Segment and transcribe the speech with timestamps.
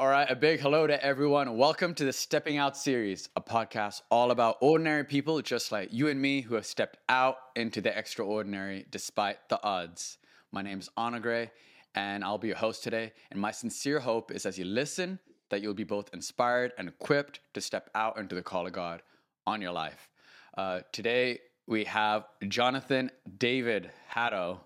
[0.00, 1.56] All right, a big hello to everyone.
[1.56, 6.06] Welcome to the Stepping Out series, a podcast all about ordinary people just like you
[6.06, 10.18] and me who have stepped out into the extraordinary despite the odds.
[10.52, 11.50] My name is Anugreh,
[11.96, 13.10] and I'll be your host today.
[13.32, 15.18] And my sincere hope is as you listen,
[15.50, 19.02] that you'll be both inspired and equipped to step out into the call of God
[19.48, 20.10] on your life.
[20.56, 24.60] Uh, today, we have Jonathan David Hatto.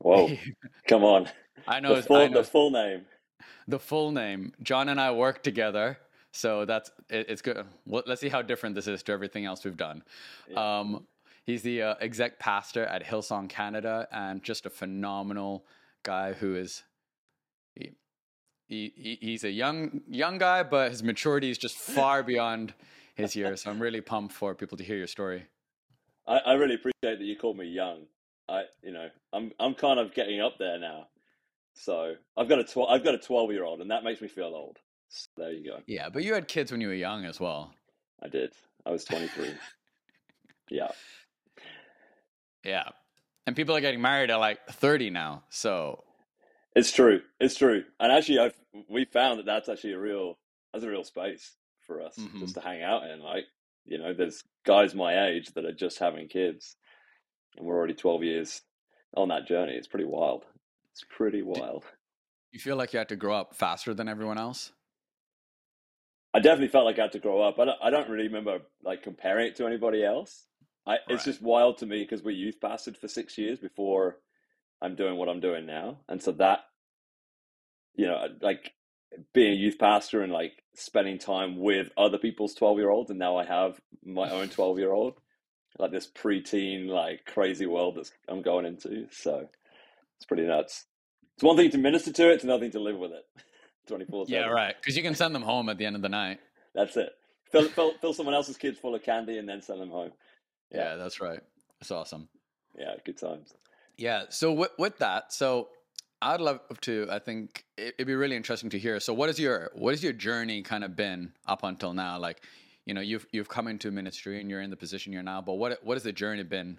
[0.00, 0.30] Whoa,
[0.88, 1.28] come on.
[1.68, 3.04] I know, the full, I know the full name.
[3.68, 4.52] The full name.
[4.62, 5.98] Jon and I work together,
[6.32, 7.64] so that's it, it's good.
[7.86, 10.02] Let's see how different this is to everything else we've done.
[10.56, 11.06] Um,
[11.44, 15.64] he's the uh, exec pastor at Hillsong Canada, and just a phenomenal
[16.02, 16.82] guy who is.
[17.74, 17.92] He,
[18.68, 22.74] he, he- he's a young young guy, but his maturity is just far beyond
[23.14, 23.62] his years.
[23.62, 25.46] So I'm really pumped for people to hear your story.
[26.26, 28.06] I, I really appreciate that you called me young.
[28.48, 31.08] I, you know, I'm I'm kind of getting up there now.
[31.74, 34.28] So I've got a tw- I've got a 12 year old, and that makes me
[34.28, 34.78] feel old.
[35.08, 35.78] So there you go.
[35.86, 37.74] Yeah, but you had kids when you were young as well.
[38.22, 38.52] I did.
[38.86, 39.50] I was 23.
[40.70, 40.88] yeah.
[42.64, 42.84] Yeah,
[43.46, 45.42] and people are getting married at like 30 now.
[45.50, 46.04] So
[46.76, 47.20] It's true.
[47.40, 47.84] It's true.
[47.98, 48.54] And actually, I've
[48.88, 50.38] we found that that's actually a real
[50.72, 52.38] that's a real space for us Mhm.
[52.40, 53.20] just to hang out in.
[53.20, 53.44] Like,
[53.84, 56.76] you know, there's guys my age that are just having kids,
[57.56, 58.62] and we're already 12 years
[59.16, 59.72] on that journey.
[59.74, 60.46] It's pretty wild.
[60.92, 61.84] It's pretty wild.
[62.50, 64.72] you feel like you had to grow up faster than everyone else.
[66.34, 67.58] I definitely felt like I had to grow up.
[67.58, 70.46] I don't, I don't really remember like comparing it to anybody else.
[70.86, 74.16] I, It's just wild to me because we youth pastored for six years before
[74.80, 76.60] I'm doing what I'm doing now, and so that,
[77.94, 78.72] you know, uh, like
[79.32, 83.18] being a youth pastor and like spending time with other people's twelve year olds, and
[83.18, 85.14] now I have my own twelve year old,
[85.78, 89.06] like this preteen like crazy world that I'm going into.
[89.12, 89.48] So
[90.22, 90.84] it's pretty nuts.
[91.34, 93.24] It's one thing to minister to it; it's another thing to live with it.
[93.88, 94.76] Twenty four Yeah, right.
[94.80, 96.38] Because you can send them home at the end of the night.
[96.76, 97.10] That's it.
[97.50, 100.12] Fill, fill, fill someone else's kids full of candy and then send them home.
[100.70, 100.96] Yeah, Yeah.
[100.96, 101.40] that's right.
[101.80, 102.28] That's awesome.
[102.78, 103.52] Yeah, good times.
[103.98, 104.26] Yeah.
[104.30, 105.68] So with, with that, so
[106.22, 107.08] I'd love to.
[107.10, 109.00] I think it, it'd be really interesting to hear.
[109.00, 112.18] So what is your what is your journey kind of been up until now?
[112.20, 112.44] Like,
[112.86, 115.40] you know, you've you've come into ministry and you're in the position you're now.
[115.42, 116.78] But what what has the journey been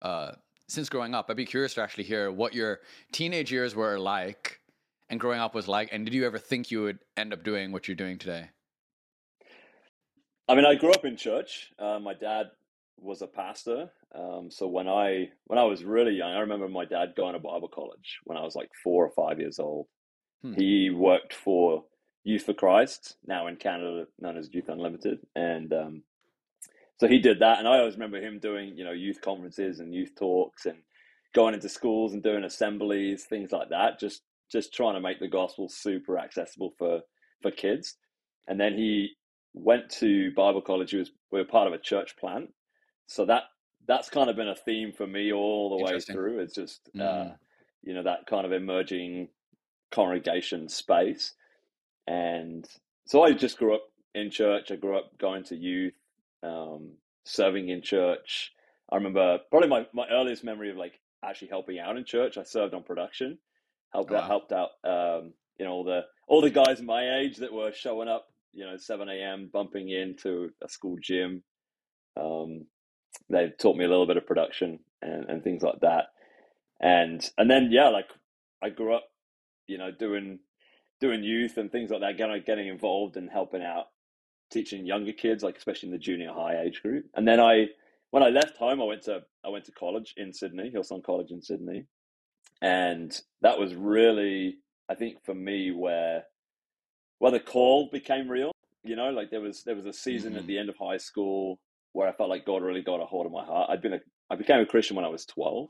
[0.00, 0.32] uh,
[0.70, 1.26] since growing up?
[1.28, 2.80] I'd be curious to actually hear what your
[3.12, 4.60] teenage years were like
[5.08, 5.90] and growing up was like.
[5.92, 8.50] And did you ever think you would end up doing what you're doing today?
[10.48, 11.70] I mean, I grew up in church.
[11.78, 12.46] Uh, my dad
[12.98, 13.90] was a pastor.
[14.14, 17.38] Um, so when I when I was really young, I remember my dad going to
[17.38, 19.86] Bible college when I was like four or five years old.
[20.42, 20.54] Hmm.
[20.54, 21.84] He worked for
[22.24, 26.02] Youth for Christ, now in Canada known as Youth Unlimited, and um,
[27.00, 27.60] so he did that.
[27.60, 30.78] And I always remember him doing you know youth conferences and youth talks and
[31.34, 34.00] going into schools and doing assemblies, things like that.
[34.00, 34.22] Just
[34.52, 37.02] just trying to make the gospel super accessible for
[37.42, 37.96] for kids.
[38.48, 39.12] And then he
[39.54, 40.92] went to Bible college.
[40.92, 42.50] He was we were part of a church plant,
[43.08, 43.44] so that
[43.88, 46.40] that's kind of been a theme for me all the way through.
[46.40, 47.36] It's just uh, Mm.
[47.82, 49.30] you know that kind of emerging
[49.92, 51.34] congregation space,
[52.08, 52.66] and
[53.06, 53.84] so I just grew up
[54.14, 54.70] in church.
[54.72, 55.94] I grew up going to youth,
[56.42, 56.92] um,
[57.24, 58.52] serving in church.
[58.92, 62.38] I remember probably my, my earliest memory of like actually helping out in church.
[62.38, 63.38] I served on production,
[63.92, 67.38] helped Oh, out, helped out, um, you know, all the all the guys my age
[67.38, 69.50] that were showing up, you know, seven a.m.
[69.52, 71.42] bumping into a school gym.
[72.20, 72.66] Um,
[73.30, 76.06] they taught me a little bit of production and, and things like that,
[76.80, 78.08] and and then yeah, like
[78.62, 79.04] I grew up,
[79.68, 80.40] you know, doing
[81.00, 83.86] doing youth and things like that, getting getting involved and helping out,
[84.50, 87.06] teaching younger kids, like especially in the junior high age group.
[87.14, 87.66] And then I,
[88.10, 91.30] when I left home, I went to I went to college in Sydney, Hillsong College
[91.30, 91.86] in Sydney,
[92.62, 94.58] and that was really,
[94.88, 96.24] I think, for me where
[97.18, 98.52] where the call became real.
[98.82, 100.46] You know, like there was there was a season at Mhm.
[100.46, 101.60] the end of high school
[101.92, 103.70] where I felt like God really got a hold of my heart.
[103.70, 104.00] I'd been a
[104.30, 105.68] I became a Christian when I was twelve,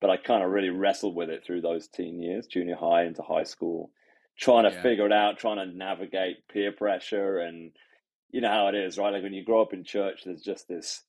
[0.00, 3.22] but I kind of really wrestled with it through those teen years, junior high into
[3.22, 3.90] high school,
[4.38, 4.82] trying to Yeah.
[4.82, 7.72] figure it out, trying to navigate peer pressure and
[8.32, 9.12] you know how it is, right?
[9.12, 11.02] Like when you grow up in church, there's just this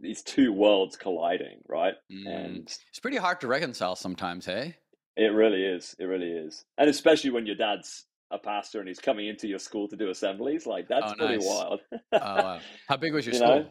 [0.00, 1.94] these two worlds colliding, right?
[2.12, 2.28] Mm.
[2.28, 4.76] And It's pretty hard to reconcile sometimes, hey?
[5.16, 5.94] it really is.
[6.00, 6.64] It really is.
[6.76, 10.10] And especially when your dad's a pastor and he's coming into your school to do
[10.10, 11.46] assemblies, like that's Oh, pretty nice.
[11.46, 11.80] wild.
[11.92, 12.60] Oh, wow.
[12.88, 13.66] How big was your You school?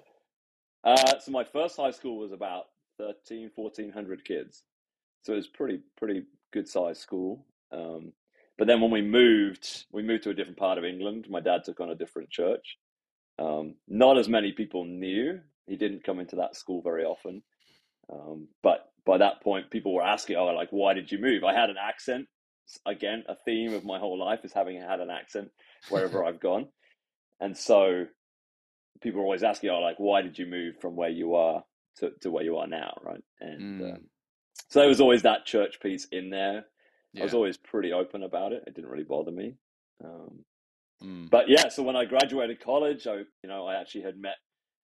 [0.85, 2.65] Uh, so my first high school was about
[2.97, 4.63] 13, 1400 kids.
[5.23, 6.23] So it was pretty, pretty
[6.53, 7.45] good sized school.
[7.73, 8.13] Um,
[8.57, 11.27] but then when we moved, we moved to a different part of England.
[11.29, 12.77] My dad took on a different church.
[13.39, 15.39] Um, not as many people knew.
[15.67, 17.43] He didn't come into that school very often.
[18.11, 21.53] Um, but by that point, people were asking, "Oh, like, why did you move?" I
[21.53, 22.27] had an accent
[22.85, 25.51] again a theme of my whole life is having had an accent
[25.89, 26.67] wherever I've gone,
[27.39, 28.05] and so
[29.01, 31.63] people are always asking, "Oh, like why did you move from where you are
[31.97, 33.93] to, to where you are now?" Right, and Mm.
[33.95, 34.09] um,
[34.69, 36.65] so there was always that church piece in there.
[37.19, 38.63] I was always pretty open about it.
[38.65, 39.55] It didn't really bother me.
[40.03, 40.43] Um,
[41.01, 41.29] Mm.
[41.29, 44.35] but yeah, so when I graduated college, I you know I actually had met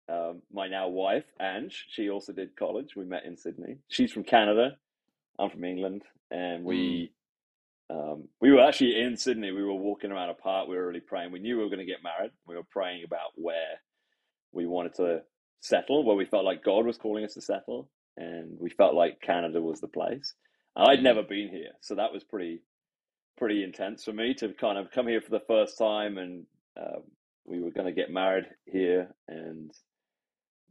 [0.09, 1.85] um, my now wife Ange.
[1.89, 2.95] She also did college.
[2.95, 3.77] We met in Sydney.
[3.89, 4.77] She's from Canada.
[5.39, 7.11] I'm from England, and we
[7.89, 9.51] um, we were actually in Sydney.
[9.51, 10.67] We were walking around a park.
[10.67, 11.31] We were really praying.
[11.31, 12.31] We knew we were going to get married.
[12.47, 13.81] We were praying about where
[14.53, 15.21] we wanted to
[15.61, 19.21] settle, where we felt like God was calling us to settle, and we felt like
[19.21, 20.33] Canada was the place.
[20.75, 21.03] I'd Mhm.
[21.03, 22.61] never been here, so that was pretty
[23.37, 26.45] pretty intense for me to kind of come here for the first time, and
[26.79, 27.03] um,
[27.45, 29.71] we were going to get married here, and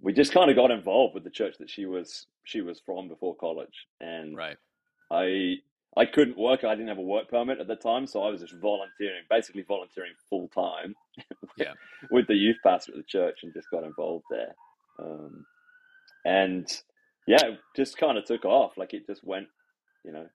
[0.01, 3.09] we just kind of got involved with the church that she was she was from
[3.09, 4.57] before college, and Right.
[5.11, 5.57] I
[5.97, 6.63] I couldn't work.
[6.65, 9.63] I didn't have a work permit at the time, so I was just volunteering, basically
[9.63, 10.95] volunteering full time
[11.57, 11.73] Yeah.
[12.11, 14.55] with the youth pastor at the church, and just got involved there.
[14.99, 15.47] Um,
[16.25, 16.69] and
[17.27, 18.77] yeah, it just kind of took off.
[18.77, 19.47] Like it just went,
[20.05, 20.27] you know,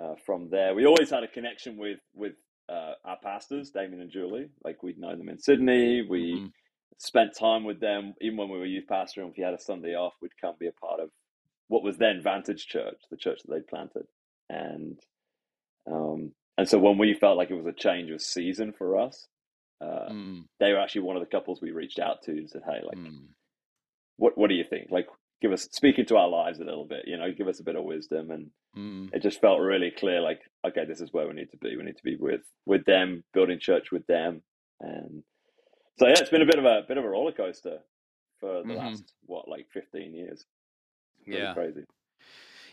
[0.00, 0.74] uh, from there.
[0.74, 2.34] We always had a connection with with
[2.68, 4.48] uh, our pastors, Damien and Julie.
[4.64, 6.02] Like we'd known them in Sydney.
[6.02, 6.52] We Mhm.
[6.98, 9.22] spent time with them, even when we were youth pastor.
[9.22, 11.10] And if we had a Sunday off, we'd come be a part of
[11.68, 14.06] what was then Vantage Church, the church that they'd planted.
[14.48, 14.98] And
[15.90, 19.26] um, and so when we felt like it was a change of season for us,
[19.80, 20.46] uh, Mm.
[20.60, 22.98] they were actually one of the couples we reached out to and said, "Hey, like,
[22.98, 23.28] Mm.
[24.16, 24.90] what what do you think?
[24.90, 25.08] Like,
[25.42, 27.06] give us speak into our lives a little bit.
[27.06, 29.12] You know, give us a bit of wisdom." And Mm.
[29.14, 30.22] it just felt really clear.
[30.22, 31.76] Like, okay, this is where we need to be.
[31.76, 34.42] We need to be with with them, building church with them.
[34.80, 35.22] And
[35.98, 37.82] so yeah, it's been a bit of a bit of a roller coaster
[38.40, 38.76] for the Mhm.
[38.76, 40.46] last what like fifteen years.
[41.26, 41.52] Really Yeah.
[41.54, 41.84] crazy.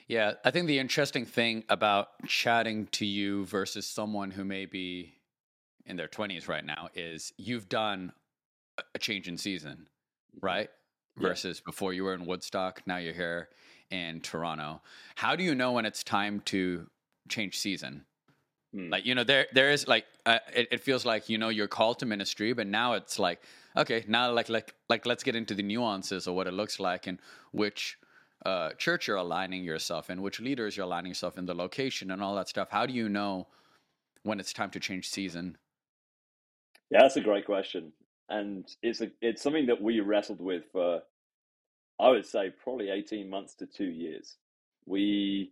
[0.07, 5.13] Yeah, I think the interesting thing about chatting to you versus someone who may be
[5.85, 8.13] in their 20s right now is you've done
[8.77, 9.87] a- a change in season,
[10.41, 10.71] right?
[11.19, 11.29] Yeah.
[11.29, 13.49] Versus before you were in Woodstock, now you're here
[13.91, 14.81] in Toronto.
[15.15, 16.87] How do you know when it's time to
[17.27, 18.05] change season?
[18.73, 18.89] Hmm.
[18.89, 21.67] Like, you know, there there is like uh, it, it feels like, you know, you're
[21.67, 23.41] called to ministry, but now it's like,
[23.75, 27.07] okay, now like like like let's get into the nuances of what it looks like
[27.07, 27.19] and
[27.51, 27.97] which
[28.45, 32.21] uh, church you're aligning yourself in, which leaders you're aligning yourself in, the location and
[32.23, 32.69] all that stuff.
[32.69, 33.47] How do you know
[34.23, 35.57] when it's time to change season?
[36.89, 37.91] Yeah, that's a great question,
[38.29, 41.01] and it's a it's something that we wrestled with for,
[41.99, 44.37] I would say, probably eighteen months to two years.
[44.85, 45.51] We,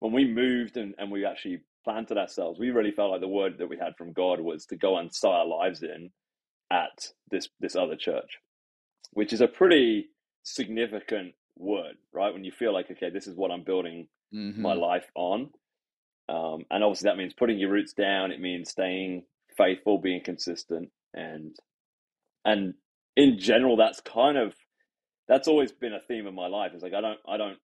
[0.00, 3.58] when we moved and, and we actually planted ourselves, we really felt like the word
[3.58, 6.10] that we had from God was to go and sow our lives in
[6.72, 8.38] at this this other church,
[9.12, 10.08] which is a pretty
[10.42, 12.32] significant word, right?
[12.34, 14.58] When you feel like, okay, this is what I'm building Mhm.
[14.58, 15.50] my life on.
[16.28, 18.32] Um, and obviously that means putting your roots down.
[18.32, 19.24] It means staying
[19.56, 21.56] faithful, being consistent, and
[22.46, 22.74] and
[23.16, 24.54] in general, that's kind of
[25.28, 26.72] that's always been a theme of my life.
[26.74, 27.58] It's like I don't I don't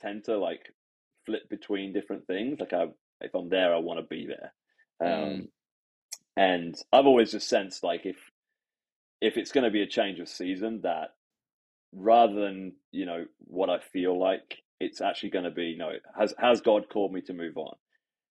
[0.00, 0.72] tend to like
[1.26, 2.60] flip between different things.
[2.60, 2.86] Like I
[3.22, 4.54] if I'm there, I want to be there.
[5.00, 5.48] Um, Mm.
[6.36, 8.18] And I've always just sensed like if
[9.20, 11.10] if it's going to be a change of season, that
[11.92, 15.92] rather than you know what I feel like, it's actually going to be you know
[16.18, 17.74] has has God called me to move on?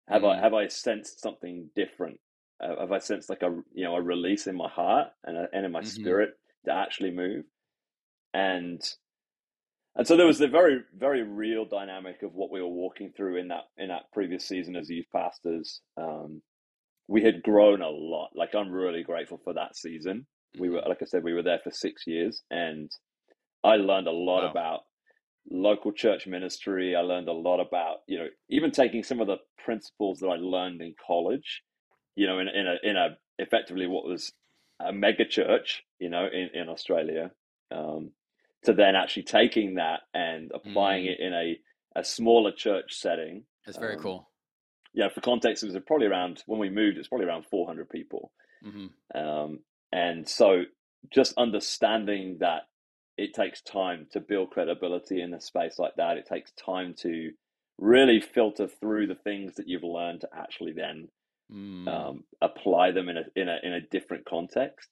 [0.09, 0.41] Have I Mm.
[0.41, 2.19] have I sensed something different?
[2.61, 5.47] Uh, have I sensed like a you know a release in my heart and a,
[5.53, 5.83] and in my Mhm.
[5.83, 6.31] spirit
[6.65, 7.45] to actually move?
[8.33, 8.81] And
[9.95, 13.37] and so there was the very very real dynamic of what we were walking through
[13.37, 15.81] in that in that previous season as youth pastors.
[15.97, 16.41] Um,
[17.07, 18.31] we had grown a lot.
[18.35, 20.27] Like I'm really grateful for that season.
[20.59, 22.91] We were like I said, we were there for six years, and
[23.63, 24.49] I learned a lot Wow.
[24.49, 24.81] about
[25.51, 26.95] local church ministry.
[26.95, 30.37] I learned a lot about, you know, even taking some of the principles that I
[30.37, 31.63] learned in college,
[32.19, 33.07] you know, in, in a, in a,
[33.45, 34.33] effectively what was
[34.79, 37.31] a mega church, you know, in, in Australia,
[37.71, 38.11] um,
[38.65, 41.11] to then actually taking that and applying Mm.
[41.11, 41.47] it in a,
[42.01, 43.45] a smaller church setting.
[43.65, 44.19] That's very Um, cool.
[44.93, 48.31] Yeah, for context, it was probably around, when we moved, it's probably around 400 people.
[48.63, 49.59] hmm Um,
[49.91, 50.63] and so
[51.09, 52.63] just understanding that
[53.17, 56.17] it takes time to build credibility in a space like that.
[56.17, 57.31] It takes time to
[57.77, 61.07] really filter through the things that you've learned to actually then
[61.51, 61.87] Mm.
[61.87, 64.89] um, apply them in a in a in a different context.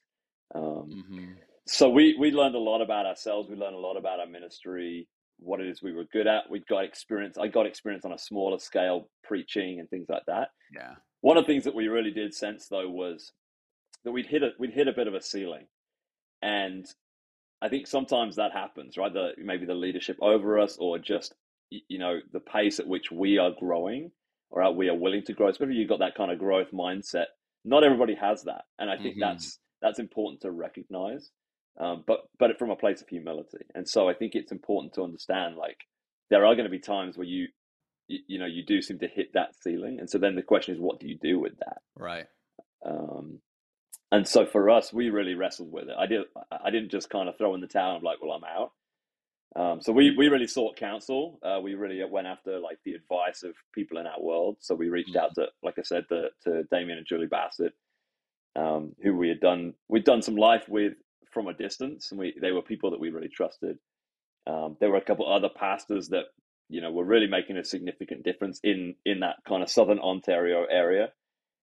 [0.55, 1.33] Um, hmm
[1.67, 3.49] so we we learned a lot about ourselves.
[3.49, 6.49] We learned a lot about our ministry, what it is we were good at.
[6.49, 7.37] We got experience.
[7.37, 10.49] I got experience on a smaller scale, preaching and things like that.
[10.73, 10.95] Yeah.
[11.21, 13.33] One of the things that we really did sense though was
[14.03, 15.67] that we'd hit a we'd hit a bit of a ceiling,
[16.41, 16.85] and
[17.61, 19.11] I think sometimes that happens, right?
[19.11, 21.33] The maybe the leadership over us, or just
[21.69, 24.11] you know the pace at which we are growing.
[24.49, 25.49] Or how we are willing to grow.
[25.49, 27.25] Especially you've got that kind of growth mindset.
[27.65, 29.21] Not everybody has that, and I think Mhm.
[29.21, 31.31] that's that's important to recognize.
[31.79, 35.03] Um, but but from a place of humility, and so I think it's important to
[35.03, 35.77] understand like
[36.29, 37.47] there are going to be times where you,
[38.07, 40.73] you you know you do seem to hit that ceiling, and so then the question
[40.75, 41.81] is, what do you do with that?
[41.95, 42.25] Right.
[42.85, 43.41] Um,
[44.11, 45.95] and so for us, we really wrestled with it.
[45.97, 46.21] I did.
[46.51, 48.71] I didn't just kind of throw in the towel and be like, "Well, I'm out."
[49.55, 51.39] Um, so we we really sought counsel.
[51.41, 54.57] Uh, we really went after like the advice of people in our world.
[54.59, 57.73] So we reached out to, like I said, the, to Damien and Julie Bassett,
[58.55, 60.93] um, who we had done we'd done some life with
[61.31, 63.77] from a distance, and we they were people that we really trusted.
[64.45, 66.25] Um, there were a couple other pastors that
[66.69, 70.65] you know were really making a significant difference in in that kind of southern Ontario
[70.69, 71.11] area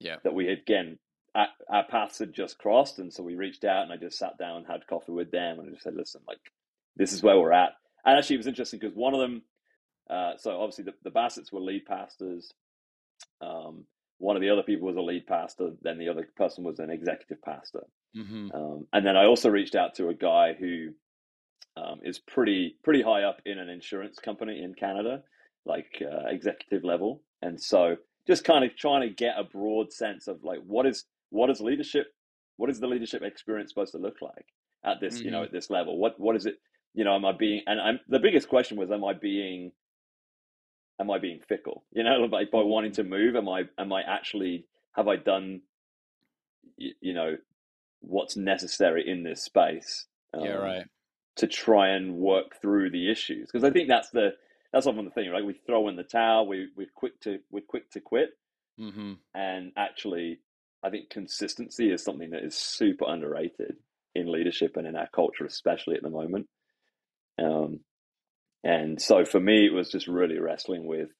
[0.00, 0.16] Yeah.
[0.24, 0.98] that we had again
[1.34, 4.38] our, our paths had just crossed and so we reached out and i just sat
[4.38, 6.38] down and had coffee with them and I just said listen like
[6.96, 7.70] this is where we're at.
[8.04, 9.42] And actually it was interesting because one of them
[10.10, 12.52] uh, so obviously the, the bassett's were lead pastors
[13.40, 13.84] um,
[14.18, 16.90] one of the other people was a lead pastor then the other person was an
[16.90, 17.84] executive pastor.
[18.14, 20.90] Hmm um, and then i also reached out to a guy who
[21.76, 25.22] um, is pretty pretty high up in an insurance company in canada
[25.66, 27.22] like uh, executive level.
[27.40, 27.96] And so
[28.26, 31.60] just kind of trying to get a broad sense of like what is what is
[31.60, 32.06] leadership
[32.58, 34.46] what is the leadership experience supposed to look like
[34.84, 35.46] at this you know Mhm.
[35.46, 35.98] at this level?
[35.98, 36.56] What what is it
[36.94, 39.72] you know am i being and i'm the biggest question was am i being
[41.00, 44.02] am i being fickle you know by, by wanting to move am i am i
[44.02, 45.62] actually have i done
[46.78, 47.36] you, you know
[48.00, 50.06] what's necessary in this space
[50.38, 50.56] Yeah.
[50.56, 50.86] um, Right.
[51.36, 54.30] to try and work through the issues because I think that's the
[54.72, 55.44] that's often the thing, right?
[55.44, 58.30] We throw in the towel, we we're quick to we're quick to quit,
[58.78, 60.40] hmm and actually,
[60.84, 63.76] I think consistency is something that is super underrated
[64.14, 66.48] in leadership and in our culture, especially at the moment.
[67.42, 67.80] Um,
[68.64, 71.10] and so for me, it was just really wrestling with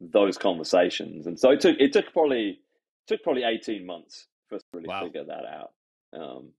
[0.00, 2.60] those conversations, and so it took it took probably
[3.08, 4.98] took probably eighteen months for us to really Wow.
[4.98, 5.72] figure that out.
[6.14, 6.52] Um,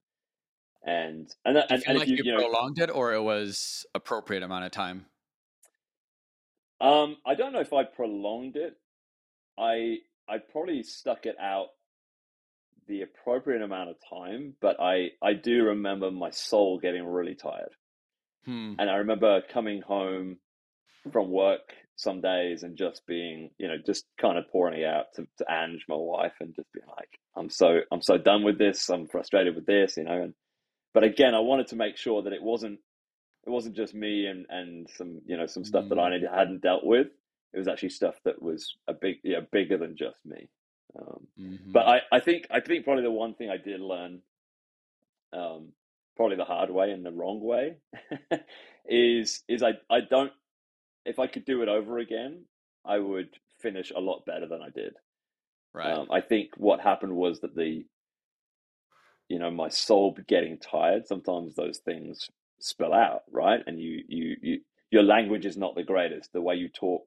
[0.86, 2.90] and and and, Do you feel and like if you, you you know prolonged it,
[2.90, 5.08] or it was appropriate amount of time?
[6.80, 8.76] Um, I don't know if I prolonged it.
[9.60, 10.00] I
[10.30, 11.70] I probably stuck it out
[12.88, 17.72] the appropriate amount of time, but I I do remember my soul getting really tired,
[18.48, 18.74] Hmm.
[18.80, 20.38] and I remember coming home
[21.12, 25.08] from work some days and just being you know just kind of pouring it out
[25.16, 28.58] to, to Ange, my wife, and just being like, I'm so I'm so done with
[28.58, 28.90] this.
[28.90, 30.22] I'm frustrated with this, you know.
[30.22, 30.34] And
[30.94, 32.80] but again, I wanted to make sure that it wasn't
[33.46, 36.86] it wasn't just me and and some you know some stuff that I hadn't dealt
[36.86, 37.08] with.
[37.54, 40.50] It was actually stuff that was a big yeah bigger than just me.
[41.00, 41.74] Um, Mhm.
[41.74, 44.22] but I, I think I think probably the one thing I did learn,
[45.34, 45.74] um,
[46.18, 47.78] probably the hard way and the wrong way,
[48.90, 50.34] is is I I don't
[51.08, 52.44] if I could do it over again,
[52.86, 53.30] I would
[53.62, 54.96] finish a lot better than I did.
[55.74, 55.92] right.
[55.94, 57.86] Um, I think what happened was that the,
[59.30, 61.08] you know, my soul getting tired.
[61.08, 63.62] Sometimes those things spill out, right?
[63.66, 64.60] And you, you, you,
[64.92, 66.34] your language is not the greatest.
[66.34, 67.06] The way you talk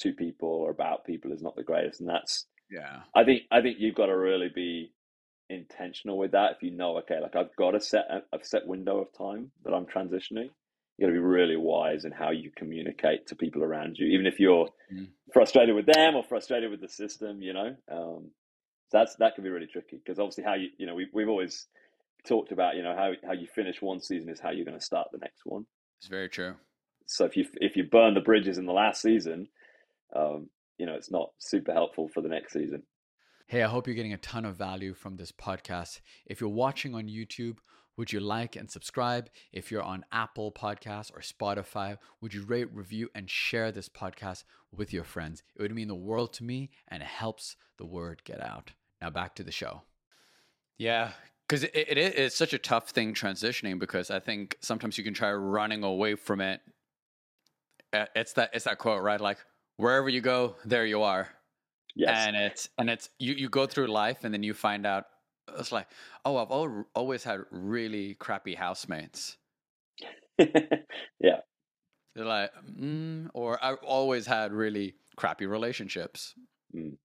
[0.00, 2.46] to people or about people is not the greatest, and that's.
[2.70, 3.00] yeah.
[3.14, 4.92] I think I think you've got to really be
[5.52, 6.52] intentional with that.
[6.52, 9.72] If you know, okay, like I've got a set a set window of time that
[9.72, 10.50] I'm transitioning.
[10.98, 14.26] You got to be really wise in how you communicate to people around you, even
[14.26, 15.12] if you're Mhm.
[15.32, 17.42] frustrated with them or frustrated with the system.
[17.42, 18.30] You know, um,
[18.88, 21.28] so that's that can be really tricky because obviously how you you know we we've
[21.28, 21.68] always
[22.26, 24.84] talked about you know how how you finish one season is how you're going to
[24.84, 25.66] start the next one.
[25.98, 26.56] It's very true.
[27.06, 29.48] So if you if you burn the bridges in the last season,
[30.14, 32.82] um, you know it's not super helpful for the next season.
[33.46, 36.00] Hey, I hope you're getting a ton of value from this podcast.
[36.24, 37.58] If you're watching on YouTube,
[37.96, 39.28] would you like and subscribe?
[39.52, 44.44] If you're on Apple Podcasts or Spotify, would you rate, review, and share this podcast
[44.74, 45.42] with your friends?
[45.54, 48.72] It would mean the world to me and it helps the word get out.
[49.02, 49.82] Now back to the show.
[50.78, 51.10] Yeah,
[51.46, 55.14] because it, it it's such a tough thing transitioning because I think sometimes you can
[55.14, 56.60] try running away from it.
[57.92, 59.20] It's that it's that quote, right?
[59.20, 59.38] Like
[59.76, 61.28] wherever you go, there you are
[61.94, 62.26] Yes.
[62.26, 65.04] and it's and it's you you go through life and then you find out
[65.58, 65.88] it's like
[66.24, 69.36] oh i've al- always had really crappy housemates
[70.38, 71.40] yeah.
[72.14, 76.34] they're like mm, or i've always had really crappy relationships
[76.74, 76.96] Mm.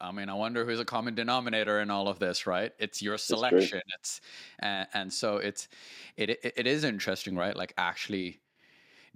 [0.00, 3.18] i mean i wonder who's a common denominator in all of this right it's your
[3.18, 4.20] selection it's
[4.60, 5.68] and, and so it's
[6.16, 8.40] it, it it is interesting right like actually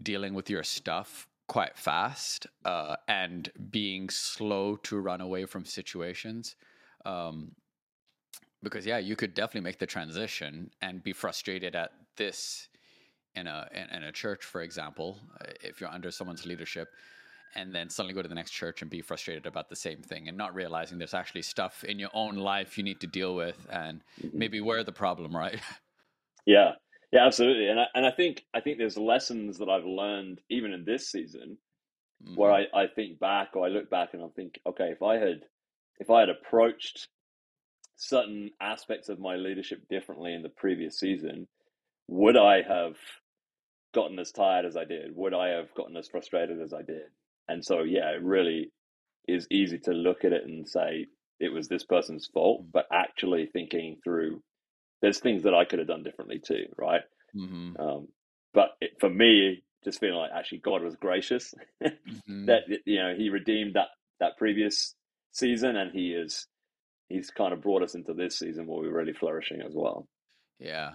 [0.02, 6.56] dealing with your stuff quite fast uh, and being slow to run away from situations.
[7.04, 7.54] Um,
[8.62, 12.71] because yeah, you could definitely make the transition and be frustrated at this
[13.35, 16.88] in a in, in a church, for example, uh, if you're under someone's leadership,
[17.54, 20.28] and then suddenly go to the next church and be frustrated about the same thing
[20.28, 23.66] and not realizing there's actually stuff in your own life you need to deal with
[23.71, 24.38] and Mhm.
[24.38, 25.61] maybe we're the problem, right?
[26.47, 26.75] Yeah,
[27.12, 27.69] yeah, absolutely.
[27.69, 31.11] And I, and I think I think there's lessons that I've learned even in this
[31.11, 31.59] season
[32.35, 32.52] where Mhm.
[32.52, 35.45] I, I think back or I look back and I think, okay, if I had
[36.00, 37.09] if I had approached
[37.97, 41.49] certain aspects of my leadership differently in the previous season,
[42.09, 42.97] would I have
[43.95, 45.14] gotten as tired as I did?
[45.16, 47.11] Would I have gotten as frustrated as I did?
[47.49, 48.73] And so, yeah, it really
[49.28, 51.07] is easy to look at it and say
[51.40, 54.42] it was this person's fault, but actually thinking through,
[55.02, 57.02] there's things that I could have done differently too, right?
[57.37, 57.78] Mhm.
[57.78, 58.09] Um,
[58.54, 62.47] but it, for me, just feeling like actually God was gracious Mhm.
[62.47, 63.88] that you know He redeemed that
[64.21, 64.94] that previous
[65.32, 66.47] season, and He is
[67.09, 70.09] He's kind of brought us into this season where we're really flourishing as well.
[70.59, 70.94] Yeah.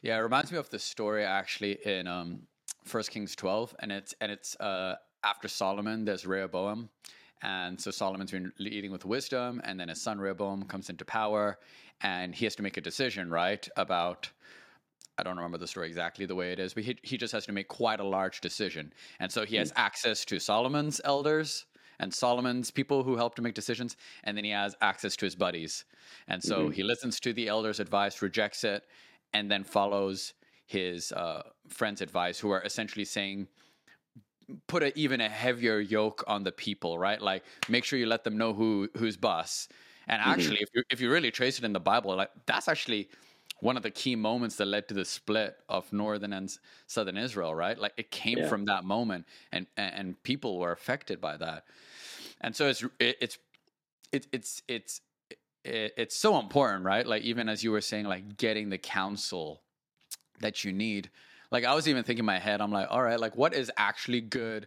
[0.00, 2.46] Yeah, it reminds me of the story actually in um
[2.84, 6.88] First Kings 12 and it's and it's uh after Solomon there's Rehoboam
[7.42, 11.58] and so Solomon's been leading with wisdom and then his son Rehoboam comes into power
[12.00, 14.30] and he has to make a decision, right, about
[15.18, 17.46] I don't remember the story exactly the way it is, but he, he just has
[17.46, 18.92] to make quite a large decision.
[19.18, 21.64] And so he has access to Solomon's elders
[21.98, 25.34] and Solomon's people who help to make decisions, and then he has access to his
[25.34, 25.86] buddies.
[26.28, 26.70] And so Mhm.
[26.70, 28.84] he listens to the elders' advice, rejects it,
[29.32, 30.34] and then follows
[30.66, 33.48] his uh, friends' advice, who are essentially saying,
[34.66, 37.20] put a, even a heavier yoke on the people, right?
[37.20, 39.68] Like make sure you let them know who who's boss.
[40.08, 40.30] And mm-hmm.
[40.30, 43.08] actually, if you if you really trace it in the Bible, like that's actually
[43.60, 46.50] one of the key moments that led to the split of northern and
[46.86, 47.78] southern Israel, right?
[47.78, 48.48] Like it came Yeah.
[48.48, 51.64] from that moment, and and people were affected by that.
[52.40, 53.38] And so it's it, it's
[54.12, 55.00] it, it's it's
[55.64, 57.06] it, it's so important, right?
[57.06, 59.62] Like even as you were saying, like getting the counsel
[60.40, 61.10] that you need.
[61.50, 63.70] Like I was even thinking in my head, I'm like, all right, like what is
[63.76, 64.66] actually good,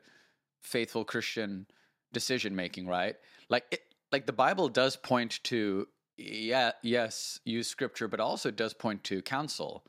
[0.61, 1.67] faithful Christian
[2.13, 3.15] decision making, right?
[3.49, 3.81] Like it,
[4.11, 9.21] like the Bible does point to yeah, yes, use scripture, but also does point to
[9.21, 9.85] counsel,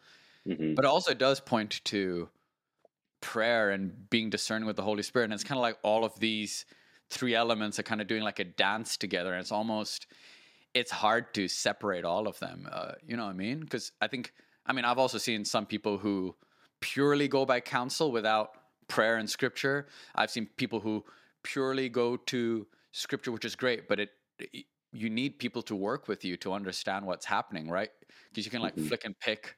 [0.47, 2.29] hmm but also does point to
[3.21, 5.25] prayer and being discerning with the Holy Spirit.
[5.25, 6.65] And it's kind of like all of these
[7.11, 9.33] three elements are kind of doing like a dance together.
[9.33, 10.07] And it's almost,
[10.73, 12.69] it's hard to separate all of them.
[12.71, 13.61] Uh, you know what I mean?
[13.61, 14.33] Because I think,
[14.65, 16.35] I mean, I've also seen some people who
[16.81, 18.57] purely go by counsel without
[18.89, 19.87] prayer and scripture.
[20.15, 21.05] I've seen people who
[21.43, 24.11] purely go to scripture, which is great, but it,
[24.93, 27.91] you need people to work with you to understand what's happening, right?
[28.31, 28.91] Because you can like Mhm.
[28.91, 29.57] flick and pick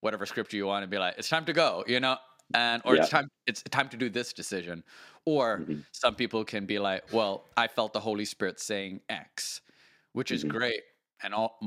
[0.00, 2.18] whatever scripture you want and be like, it's time to go, you know,
[2.54, 4.84] and or it's time it's time to do this decision.
[5.26, 5.82] Or Mhm.
[5.92, 9.62] some people can be like, well, I felt the Holy Spirit saying X,
[10.12, 10.44] which is Mhm.
[10.44, 10.82] great
[11.22, 11.58] and all,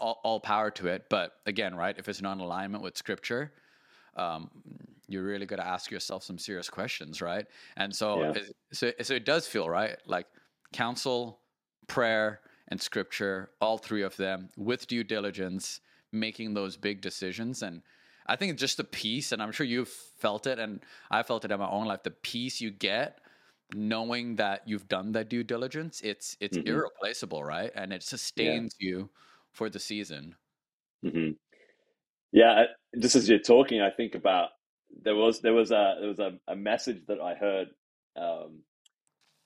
[0.00, 1.08] all all power to it.
[1.10, 3.54] But again, right, if it's not in alignment with scripture,
[4.16, 4.50] um,
[5.08, 7.46] you're really got to ask yourself some serious questions, right?
[7.76, 8.34] And so, Yeah.
[8.34, 10.26] it- so, so it does feel right, like
[10.72, 11.42] counsel,
[11.88, 15.80] prayer, and scripture, all three of them with due diligence,
[16.12, 17.62] making those big decisions.
[17.62, 17.82] And
[18.26, 21.50] I think just the peace, and I'm sure you've felt it, and I felt it
[21.50, 22.02] in my own life.
[22.04, 23.20] The peace you get
[23.74, 26.62] knowing that you've done that due diligence, it's it's Mhm.
[26.66, 27.70] irreplaceable, right?
[27.74, 29.10] And it sustains you
[29.52, 30.36] for the season.
[31.02, 31.32] hmm
[32.32, 32.64] Yeah,
[33.00, 34.50] just as you're talking, I think about
[35.02, 37.68] there was there was a there was a, a message that I heard,
[38.16, 38.60] um,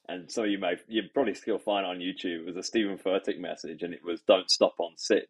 [0.08, 2.40] and some of you may you probably still find on YouTube.
[2.42, 5.26] It was a Steven Furtick message, and it was "Don't stop on six.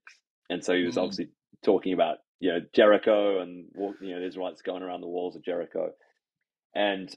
[0.50, 1.02] And so he was Mm.
[1.02, 1.30] obviously
[1.64, 3.66] talking about you know Jericho and
[4.00, 5.92] you know the Israelites going around the walls of Jericho,
[6.74, 7.10] and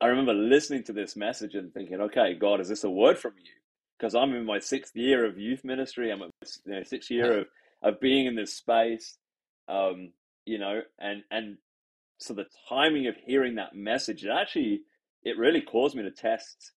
[0.00, 3.34] I remember listening to this message and thinking, okay, God, is this a word from
[3.38, 3.50] you?
[3.98, 6.12] Because I'm in my sixth year of youth ministry.
[6.12, 6.30] I'm at
[6.66, 7.48] you know, sixth year of,
[7.82, 9.18] of being in this space,
[9.68, 10.12] um,
[10.46, 11.58] you know, and and
[12.18, 14.82] so the timing of hearing that message, it actually,
[15.22, 16.72] it really caused me to test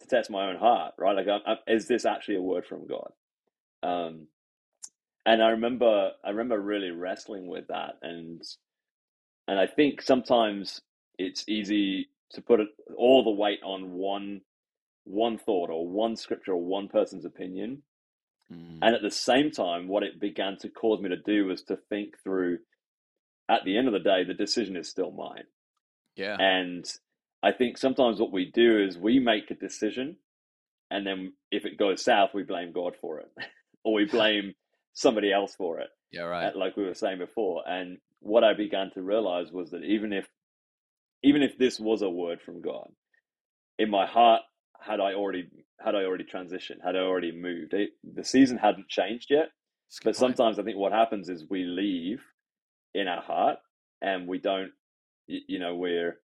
[0.00, 1.16] to test my own heart, right?
[1.16, 3.12] Like, i i is this actually a word from God?
[3.82, 4.28] Um,
[5.24, 8.42] and I remember, I remember really wrestling with that, and
[9.48, 10.80] and I think sometimes
[11.18, 12.60] it's easy to put
[12.96, 14.42] all the weight on one
[15.04, 17.82] one thought or one scripture or one person's opinion.
[18.52, 18.78] Mm.
[18.82, 21.78] And at the same time, what it began to cause me to do was to
[21.88, 22.58] think through.
[23.48, 25.44] At the end of the day, the decision is still mine.
[26.16, 26.36] Yeah.
[26.38, 26.84] And
[27.42, 30.16] I think sometimes what we do is we make a decision,
[30.90, 33.28] and then if it goes south, we blame God for it,
[33.84, 34.54] or we blame
[34.94, 35.88] somebody else for it.
[36.10, 36.22] Yeah.
[36.22, 36.56] Right.
[36.56, 37.62] like we were saying before.
[37.68, 40.26] And what I began to realize was that even if
[41.22, 42.88] even if this was a word from God,
[43.78, 44.42] in my heart
[44.80, 45.48] had I already
[45.80, 47.74] had I already transitioned, had I already moved.
[47.74, 49.50] It, the season hadn't changed yet,
[49.88, 50.38] That's a good but point.
[50.38, 52.22] sometimes I think what happens is we leave
[52.94, 53.58] in our heart
[54.02, 54.72] and we don't
[55.28, 56.18] you know we're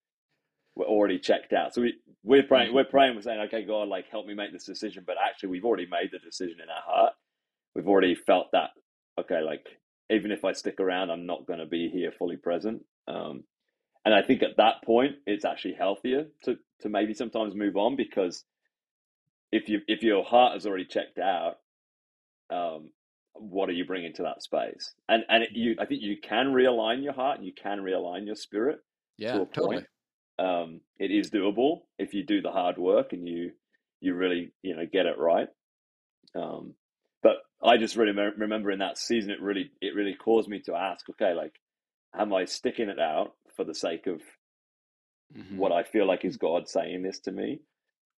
[0.76, 1.74] we're already checked out.
[1.74, 2.74] So we we're praying, Mhm.
[2.74, 5.04] we're praying, we're saying, okay, God, like help me make this decision.
[5.06, 7.14] But actually, we've already made the decision in our heart.
[7.74, 8.70] We've already felt that.
[9.20, 9.66] Okay, like
[10.10, 12.84] even if I stick around, I'm not going to be here fully present.
[13.08, 13.44] Um,
[14.04, 17.96] and I think at that point, it's actually healthier to to maybe sometimes move on
[17.96, 18.44] because
[19.52, 21.56] if you if your heart has already checked out,
[22.50, 22.90] um,
[23.34, 24.94] what are you bringing to that space?
[25.08, 28.26] And and it, you, I think you can realign your heart and you can realign
[28.26, 28.80] your spirit
[29.16, 29.84] Yeah, to a totally.
[29.86, 29.86] point.
[30.38, 33.52] Um, it is doable if you do the hard work and you
[34.00, 35.48] you really you know get it right.
[36.34, 36.74] Um,
[37.22, 40.60] but I just really me- remember in that season, it really it really caused me
[40.62, 41.54] to ask, okay, like,
[42.18, 44.22] am I sticking it out for the sake of
[45.30, 45.56] Mhm.
[45.56, 47.60] what I feel like is God saying this to me,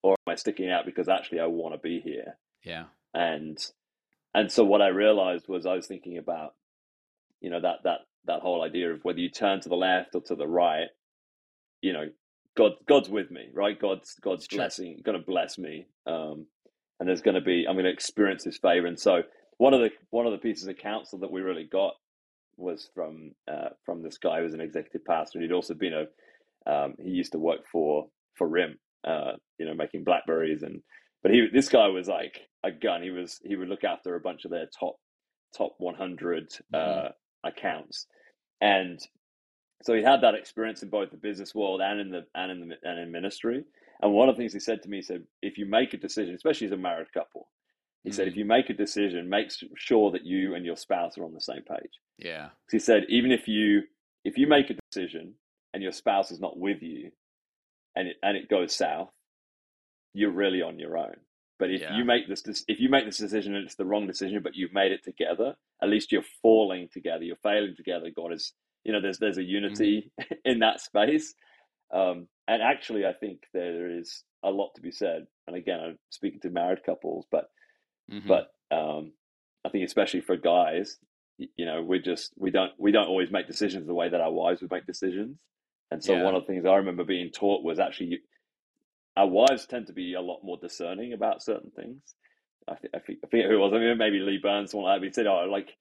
[0.05, 2.37] or am I sticking out because actually I want to be here?
[2.63, 2.85] Yeah.
[3.15, 3.59] And
[4.35, 6.55] and so what I realized was I was thinking about,
[7.41, 10.21] you know, that that that whole idea of whether you turn to the left or
[10.23, 10.89] to the right,
[11.81, 12.05] you know,
[12.55, 13.81] God God's with me, right?
[13.81, 16.47] God's God's It's blessing, going to bless me, um,
[17.01, 18.87] and there's going to be I'm going to experience His favor.
[18.87, 19.23] And so
[19.57, 21.95] one of the one of the pieces of counsel that we really got
[22.59, 25.95] was from uh, from this guy who was an executive pastor, and he'd also been
[25.95, 30.83] a um, he used to work for for RIM, uh, you know, making Blackberries, and
[31.23, 33.03] but he this guy was like a gun.
[33.03, 34.97] He was he would look after a bunch of their top
[35.57, 37.13] top 100 uh, Mhm.
[37.45, 38.07] accounts,
[38.61, 38.99] and
[39.83, 42.69] so he had that experience in both the business world and in the and in
[42.69, 43.65] the and in ministry.
[44.03, 45.97] And one of the things he said to me he said, if you make a
[45.97, 47.49] decision, especially as a married couple,
[48.03, 48.39] he said, if Mhm.
[48.39, 51.63] you make a decision, make sure that you and your spouse are on the same
[51.63, 52.01] page.
[52.19, 52.51] Yeah.
[52.71, 53.85] He said, even if you
[54.25, 55.35] if you make a decision
[55.75, 57.13] and your spouse is not with you,
[57.97, 59.11] and it and it goes south,
[60.13, 61.17] you're really on your own.
[61.59, 61.97] But if Yeah.
[61.97, 64.73] you make this if you make this decision and it's the wrong decision, but you've
[64.73, 67.25] made it together, at least you're falling together.
[67.25, 68.11] You're failing together.
[68.15, 68.53] God is,
[68.85, 70.11] you know, there's there's a unity
[70.45, 71.35] in that space.
[71.93, 75.27] Um, and actually, I think there is a lot to be said.
[75.47, 77.51] And again, I'm speaking to married couples, but
[78.09, 78.23] Mhm.
[78.29, 79.13] but um,
[79.65, 80.99] I think especially for guys,
[81.39, 84.33] you know, we just we don't we don't always make decisions the way that our
[84.33, 85.39] wives would make decisions.
[85.91, 86.25] And so Yeah.
[86.25, 88.21] one of the things I remember being taught was actually
[89.17, 92.15] our wives tend to be a lot more discerning about certain things.
[92.69, 93.73] I think I, think, I forget who it was.
[93.75, 95.07] I mean, maybe Lee Burns, someone like that.
[95.07, 95.77] He said, "Oh, like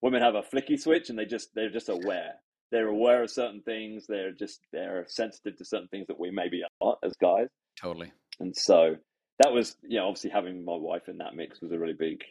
[0.00, 2.34] women have a flicky switch, and they just they're just aware.
[2.70, 4.06] They're aware of certain things.
[4.06, 8.12] They're just they're sensitive to certain things that we maybe are not as guys." totally.
[8.40, 8.96] And so
[9.38, 12.24] that was, you know, obviously having my wife in that mix was a really big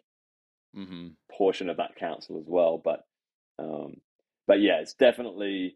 [0.73, 2.81] hmm portion of that counsel as well.
[2.83, 3.01] But,
[3.59, 3.95] um,
[4.47, 5.75] but yeah, it's definitely,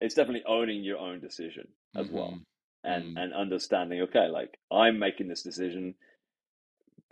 [0.00, 2.44] it's definitely owning your own decision as well, Mhm.
[2.84, 3.22] and Mm.
[3.22, 4.00] and understanding.
[4.02, 5.94] Okay, like I'm making this decision,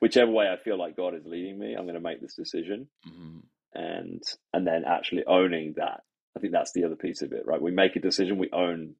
[0.00, 2.88] whichever way I feel like God is leading me, I'm going to make this decision,
[3.06, 3.42] Mhm.
[3.72, 4.22] and
[4.52, 6.04] and then actually owning that.
[6.36, 7.60] I think that's the other piece of it, right?
[7.60, 8.96] We make a decision, we own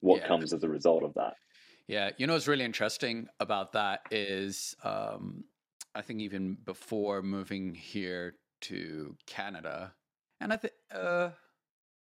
[0.00, 0.28] what Yeah.
[0.28, 1.36] comes as a result of that.
[1.86, 5.44] Yeah, you know what's really interesting about that is um,
[5.94, 9.94] I think even before moving here to Canada,
[10.40, 11.30] and I think uh,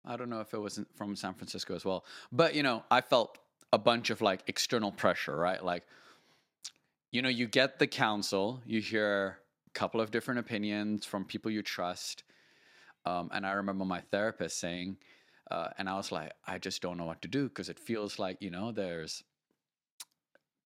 [0.04, 3.00] I don't know if it wasn't from San Francisco as well, but you know I
[3.00, 3.38] felt
[3.72, 5.62] a bunch of like external pressure, right?
[5.62, 5.84] Like
[7.11, 11.50] you know you get the counsel, you hear a couple of different opinions from people
[11.50, 12.24] you trust,
[13.04, 14.96] um, and I remember my therapist saying.
[15.50, 18.18] Uh, and I was like, I just don't know what to do because it feels
[18.18, 19.24] like, you know, there's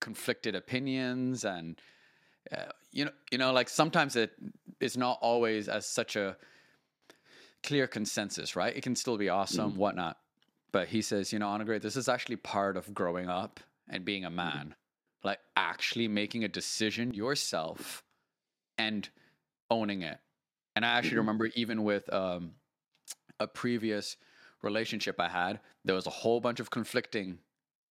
[0.03, 1.79] conflicted opinions and
[2.51, 4.31] uh, you know you know like sometimes it
[4.81, 6.35] is not always as such a
[7.63, 10.17] clear consensus right it can still be awesome whatnot
[10.71, 14.25] but he says you know Anugreh, this is actually part of growing up and being
[14.25, 14.75] a man
[15.23, 18.03] like actually making a decision yourself
[18.77, 19.09] and
[19.69, 20.19] owning it
[20.75, 21.21] and i actually Mhm.
[21.21, 22.55] remember even with um,
[23.39, 24.17] a previous
[24.61, 27.39] relationship i had there was a whole bunch of conflicting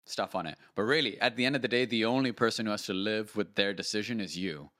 [0.06, 0.58] stuff on it.
[0.74, 3.36] But really, at the end of the day, the only person who has to live
[3.36, 4.70] with their decision is you.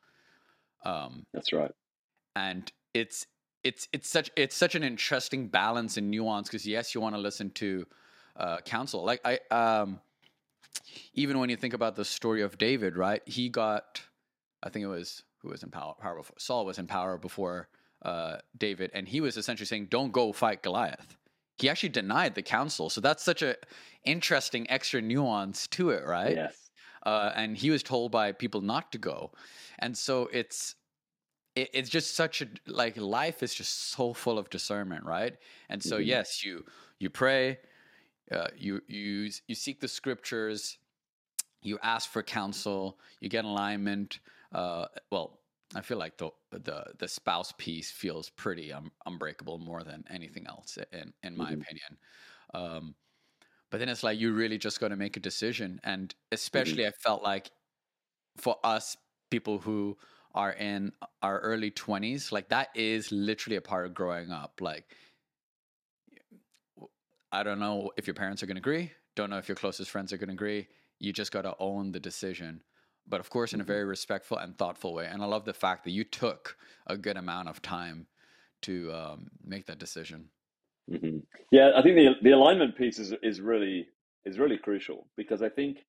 [0.84, 1.72] Um, That's right.
[2.36, 3.26] and it's
[3.64, 7.20] it's it's such it's such an interesting balance and nuance because yes, you want to
[7.20, 7.86] listen to
[8.36, 9.04] uh, counsel.
[9.04, 10.00] Like I um,
[11.14, 13.22] even when you think about the story of David, right?
[13.26, 14.02] He got,
[14.62, 17.68] I think it was who was in power, power before Saul was in power before
[18.02, 21.16] uh, David, and he was essentially saying, "Don't go fight Goliath."
[21.58, 23.56] He actually denied the counsel, so that's such a
[24.04, 26.34] interesting extra nuance to it, right?
[26.34, 26.70] Yes.
[27.04, 29.32] uh, and he was told by people not to go,
[29.78, 30.74] and so it's
[31.54, 35.36] it, it's just such a like life is just so full of discernment, right?
[35.68, 36.14] And so Mhm.
[36.14, 36.64] yes, you
[36.98, 37.58] you pray,
[38.30, 40.78] uh, you you you seek the scriptures,
[41.62, 44.20] you ask for counsel, you get alignment.
[44.52, 45.40] Uh, well,
[45.74, 50.46] I feel like the the the spouse piece feels pretty um, unbreakable more than anything
[50.46, 51.62] else in in my Mhm.
[51.62, 51.98] opinion.
[52.54, 52.96] Um,
[53.70, 56.14] but then it's like you really just got to make a decision and
[56.54, 56.76] Mm-hmm.
[56.76, 57.50] especially i felt like
[58.36, 58.96] for us
[59.30, 59.96] people who
[60.34, 60.92] are in
[61.22, 64.96] our early 20s like that is literally a part of growing up like
[67.32, 69.90] i don't know if your parents are going to agree don't know if your closest
[69.90, 70.68] friends are going to agree
[70.98, 72.62] you just got to own the decision
[73.06, 73.66] but of course in a Mhm.
[73.66, 77.16] very respectful and thoughtful way and i love the fact that you took a good
[77.16, 78.06] amount of time
[78.62, 80.28] to um, make that decision
[80.88, 81.18] hmm
[81.50, 83.88] Yeah, I think the the alignment piece is is really
[84.24, 85.84] is really crucial because I think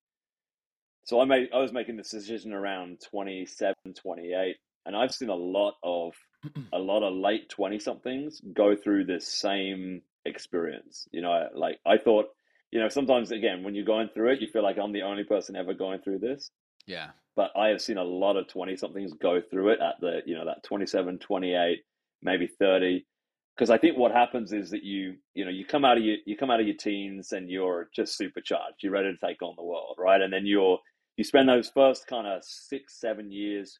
[1.04, 5.34] so I made I was making this decision around 27, 28, and I've seen a
[5.34, 6.14] lot of
[6.72, 11.06] a lot of late 20 somethings go through this same experience.
[11.12, 12.26] You know, like I thought,
[12.70, 15.24] you know, sometimes again when you're going through it, you feel like I'm the only
[15.24, 16.50] person ever going through this.
[16.86, 20.20] yeah But I have seen a lot of 20 somethings go through it at the,
[20.24, 21.78] you know, that 27, 28,
[22.22, 23.04] maybe 30
[23.56, 26.16] because I think what happens is that you you know you come out of your
[26.26, 28.82] you come out of your teens and you're just supercharged.
[28.82, 30.20] You're ready to take on the world, right?
[30.20, 30.78] And then you're
[31.16, 33.78] you spend those first kind of six seven years,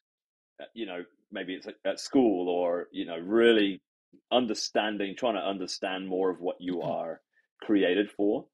[0.60, 3.82] uh, you know, maybe it's at school or you know really
[4.30, 7.20] understanding, trying to understand more of what you are
[7.62, 8.46] created for.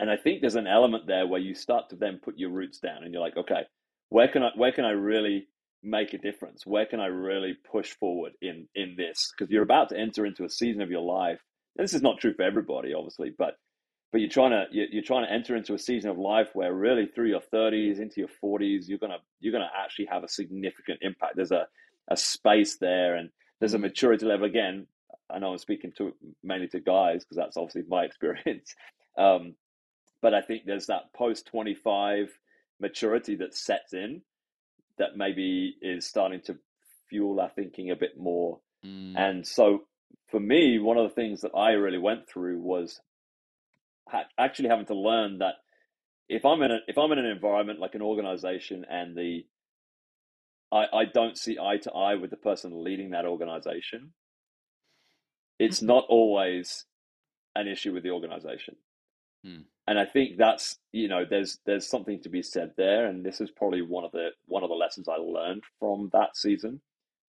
[0.00, 2.78] And I think there's an element there where you start to then put your roots
[2.78, 3.62] down, and you're like, okay,
[4.10, 5.48] where can I where can I really
[5.82, 6.66] make a difference?
[6.66, 9.32] Where can I really push forward in in this?
[9.36, 11.40] Because you're about to enter into a season of your life.
[11.76, 13.54] And this is not true for everybody, obviously, but
[14.12, 17.06] but you're trying to you're, trying to enter into a season of life where really
[17.06, 21.36] through your 30s into your 40s you're gonna you're gonna actually have a significant impact.
[21.36, 21.66] There's a
[22.10, 23.82] a space there, and there's a Mhm.
[23.88, 24.46] maturity level.
[24.46, 24.86] Again,
[25.30, 28.74] I know I'm speaking to mainly to guys because that's obviously my experience.
[29.18, 29.56] Um,
[30.22, 32.38] but I think there's that post 25
[32.80, 34.22] maturity that sets in
[34.98, 36.58] that maybe is starting to
[37.08, 38.60] fuel our thinking a bit more.
[38.84, 39.86] Mm, And so
[40.30, 43.00] for me, one of the things that I really went through was
[44.38, 45.54] actually having to learn that
[46.28, 49.44] if I'm in a, if I'm in an environment like an organization and the
[50.70, 54.12] I, I don't see eye to eye with the person leading that organization,
[55.58, 56.84] it's not always
[57.56, 58.76] an issue with the organization.
[59.44, 59.62] Hmm.
[59.86, 63.40] And I think that's you know there's there's something to be said there, and this
[63.40, 66.80] is probably one of the one of the lessons I learned from that season.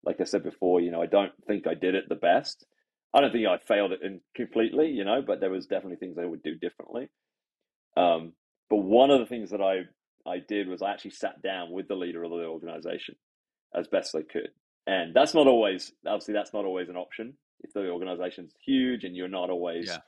[0.05, 2.67] Like I said before, you know, I don't think I did it the best.
[3.15, 6.19] I don't think I failed it in completely, you know, but there was definitely things
[6.19, 7.09] I would do differently.
[7.97, 8.33] Um,
[8.69, 9.83] but one of the things that I
[10.29, 13.17] I did was I actually sat down with the leader of the organization
[13.75, 14.51] as best I could,
[14.87, 19.17] and that's not always obviously that's not always an option if the organization's huge and
[19.17, 19.99] you're not always Yeah.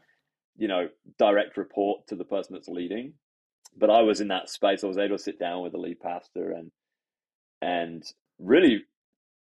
[0.57, 3.15] you know direct report to the person that's leading.
[3.77, 4.85] But I was in that space.
[4.85, 6.71] I was able to sit down with the lead pastor and
[7.63, 8.03] and
[8.39, 8.85] really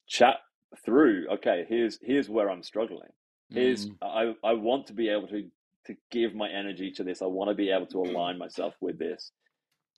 [0.07, 0.37] chat
[0.85, 1.27] through.
[1.35, 3.11] Okay, here's here's where I'm struggling
[3.55, 5.49] is mm, I, I want to be able to
[5.87, 7.23] to give my energy to this.
[7.23, 9.33] I want to be able to align myself with this.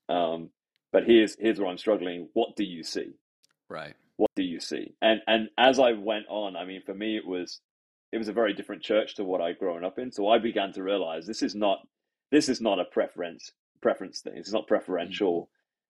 [0.09, 0.51] Um,
[0.93, 2.29] but here's here's where I'm struggling.
[2.35, 3.13] What do you see?
[3.71, 3.95] right.
[4.17, 4.95] What do you see?
[5.01, 7.61] And and as I went on, I mean, for me, it was
[8.13, 10.13] it was a very different church to what I'd grown up in.
[10.13, 11.79] So I began to realize this is not
[12.31, 14.35] this is not a preference preference thing.
[14.37, 15.49] It's not preferential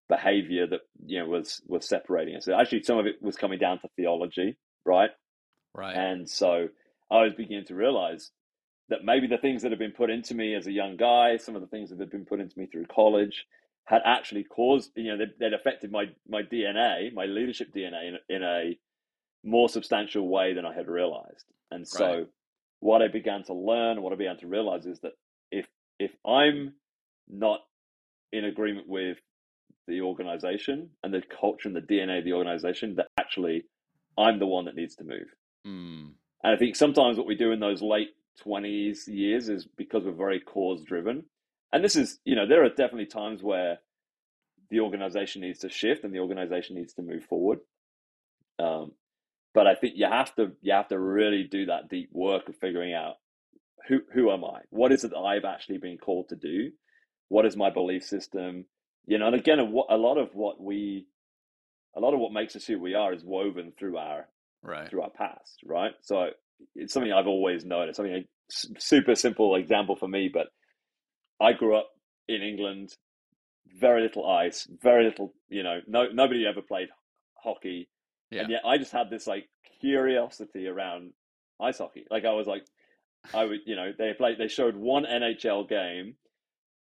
[0.09, 2.49] behavior that you know was was separating us.
[2.49, 5.11] Actually, some of it was coming down to theology, right?
[5.75, 5.97] Right.
[5.97, 6.69] And so
[7.11, 8.31] I was beginning to realize
[8.89, 11.55] that maybe the things that had been put into me as a young guy, some
[11.55, 13.47] of the things that had been put into me through college,
[13.85, 18.37] had actually caused, you know, they'd, they'd affected my my DNA, my leadership DNA, in,
[18.37, 18.79] in a
[19.45, 21.45] more substantial way than I had realized.
[21.71, 22.27] And so, Right.
[22.81, 25.13] what I began to learn, what I began to realize, is that
[25.51, 25.67] if
[25.99, 26.75] if I'm
[27.29, 27.61] not
[28.33, 29.19] in agreement with
[29.87, 33.65] the organization and the culture and the DNA of the organization, that actually
[34.17, 35.27] I'm the one that needs to move.
[35.67, 38.11] Mm, And I think sometimes what we do in those late
[38.45, 41.25] 20s years is because we're very cause driven.
[41.73, 43.79] And this is, you know, there are definitely times where
[44.71, 47.59] the organization needs to shift and the organization needs to move forward.
[48.59, 48.93] Um,
[49.53, 52.57] but I think you have to you have to really do that deep work of
[52.57, 53.17] figuring out
[53.89, 54.61] who who am I?
[54.71, 56.71] What is it I've actually been called to do?
[57.29, 58.67] What is my belief system?
[59.07, 61.07] You know, and again, a, a lot of what we,
[61.97, 64.29] a lot of what makes us who we are is woven through our
[64.63, 64.89] right.
[64.89, 65.93] through our past, right?
[66.03, 66.31] So
[66.75, 67.97] it's something I've always noticed.
[67.97, 68.25] Something a
[68.79, 70.49] super simple example for me, but
[71.41, 71.89] I grew up
[72.29, 72.91] in England,
[73.79, 76.89] very little ice, very little, you know, no nobody ever played
[77.43, 77.89] hockey,
[78.31, 78.43] Yeah.
[78.43, 79.49] and yet I just had this like
[79.81, 81.13] curiosity around
[81.61, 82.07] ice hockey.
[82.11, 82.65] Like I was like,
[83.35, 86.15] I would, you know, they played, they showed one NHL game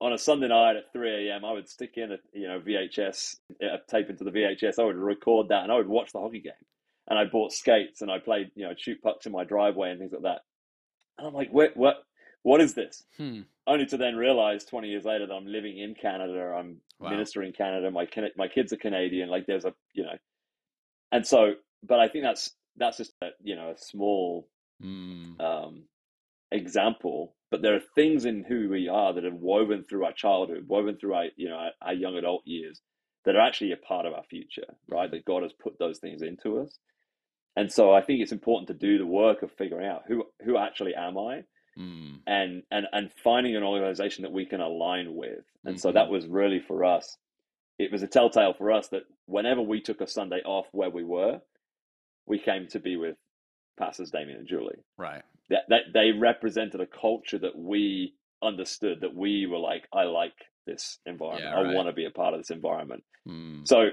[0.02, 1.46] on a Sunday night at 3 a.m.
[1.46, 4.80] I would stick in a, you know, VHS, a uh, tape into the VHS.
[4.80, 6.54] I would record that and I would watch the hockey game.
[7.10, 10.00] And I bought skates and I played, you know, shoot pucks in my driveway and
[10.00, 10.42] things like that.
[11.18, 11.96] And I'm like, what, what,
[12.44, 13.04] what is this?
[13.18, 13.42] Hmm.
[13.68, 17.10] Only to then realize 20 years later that I'm living in Canada, I'm Wow.
[17.10, 19.28] ministering in Canada, my my kids are Canadian.
[19.30, 20.18] Like there's a you know,
[21.12, 24.48] and so, but I think that's that's just a, you know a small
[24.82, 25.40] Mm.
[25.42, 25.84] um,
[26.52, 27.36] example.
[27.52, 30.98] But there are things in who we are that are woven through our childhood, woven
[30.98, 32.82] through our you know our, our young adult years,
[33.26, 35.10] that are actually a part of our future, right?
[35.12, 36.78] That God has put those things into us,
[37.56, 40.58] and so I think it's important to do the work of figuring out who who
[40.58, 41.44] actually am I,
[41.78, 42.20] Mm.
[42.28, 45.44] and and and finding an organization that we can align with.
[45.66, 47.18] And so that was really for us.
[47.80, 51.04] It was a telltale for us that whenever we took a Sunday off where we
[51.04, 51.42] were,
[52.28, 53.16] we came to be with
[53.80, 54.84] pastors Damien and Julie.
[55.00, 55.24] Right.
[55.50, 58.14] That that they represented a culture that we
[58.44, 59.02] understood.
[59.02, 60.36] That we were like, I like
[60.68, 61.56] this environment.
[61.56, 63.04] Yeah, I want to be a part of this environment.
[63.28, 63.68] Mm.
[63.68, 63.90] So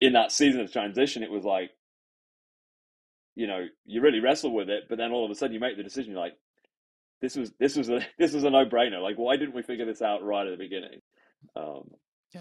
[0.00, 1.70] in that season of transition, it was like,
[3.34, 5.76] you know, you really wrestle with it, but then all of a sudden you make
[5.76, 6.12] the decision.
[6.12, 6.36] You're like,
[7.20, 9.02] this was this was a this was a no brainer.
[9.02, 11.00] Like, why didn't we figure this out right at the beginning?
[11.56, 11.90] Um,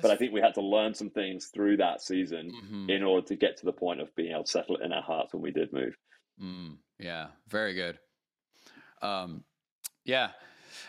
[0.01, 2.89] but I think we had to learn some things through that season Mhm.
[2.89, 5.03] in order to get to the point of being able to settle it in our
[5.03, 5.95] hearts when we did move.
[6.41, 7.99] Mm, yeah, very good.
[9.01, 9.43] Um,
[10.05, 10.31] yeah,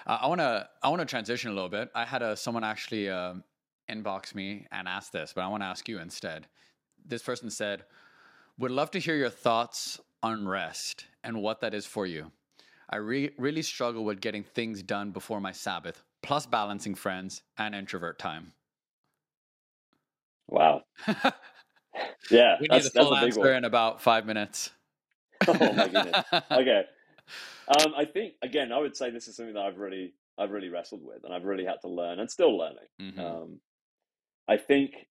[0.06, 1.90] uh, I want to I want to transition a little bit.
[1.94, 3.44] I had a someone actually um,
[3.90, 6.46] inbox me and ask this, but I want to ask you instead.
[7.04, 7.84] This person said,
[8.58, 12.32] "Would love to hear your thoughts on rest and what that is for you.
[12.88, 17.74] I re- really struggle with getting things done before my Sabbath, plus balancing friends and
[17.74, 18.54] introvert time."
[20.48, 20.82] Wow.
[22.30, 24.70] Yeah, we need that's, the that's full a big answer in about five minutes.
[25.48, 26.24] oh my goodness.
[26.50, 26.84] Okay.
[27.68, 30.68] Um, I think again, I would say this is something that I've really, I've really
[30.68, 32.88] wrestled with, and I've really had to learn, and still learning.
[33.00, 33.18] Mhm.
[33.18, 33.60] Um,
[34.48, 35.06] I think,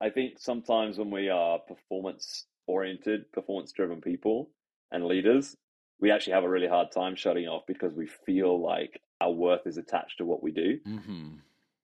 [0.00, 4.50] I think sometimes when we are performance oriented, performance driven people
[4.92, 5.56] and leaders,
[6.00, 9.66] we actually have a really hard time shutting off because we feel like our worth
[9.66, 10.78] is attached to what we do.
[10.86, 11.40] Mhm.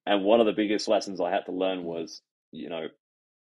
[0.06, 2.88] And one of the biggest lessons I had to learn was, you know,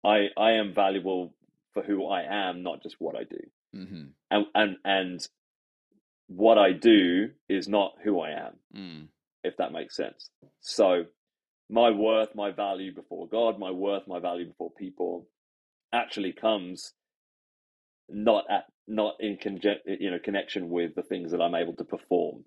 [0.04, 1.34] I I am valuable
[1.74, 3.50] for who I am, not just what I do.
[3.74, 4.14] Mhm.
[4.32, 5.28] And and and
[6.28, 9.08] what I do is not who I am, Mm.
[9.44, 10.30] if that makes sense.
[10.60, 11.06] So
[11.70, 15.28] my worth, my value before God, my worth, my value before people
[15.92, 16.94] actually comes
[18.12, 21.84] not at not in conge- you know connection with the things that I'm able to
[21.84, 22.44] perform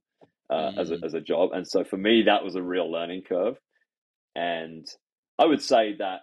[0.51, 1.05] uh, as a Mm.
[1.05, 1.53] as a job.
[1.53, 3.57] And so for me, that was a real learning curve.
[4.35, 4.87] And
[5.39, 6.21] I would say that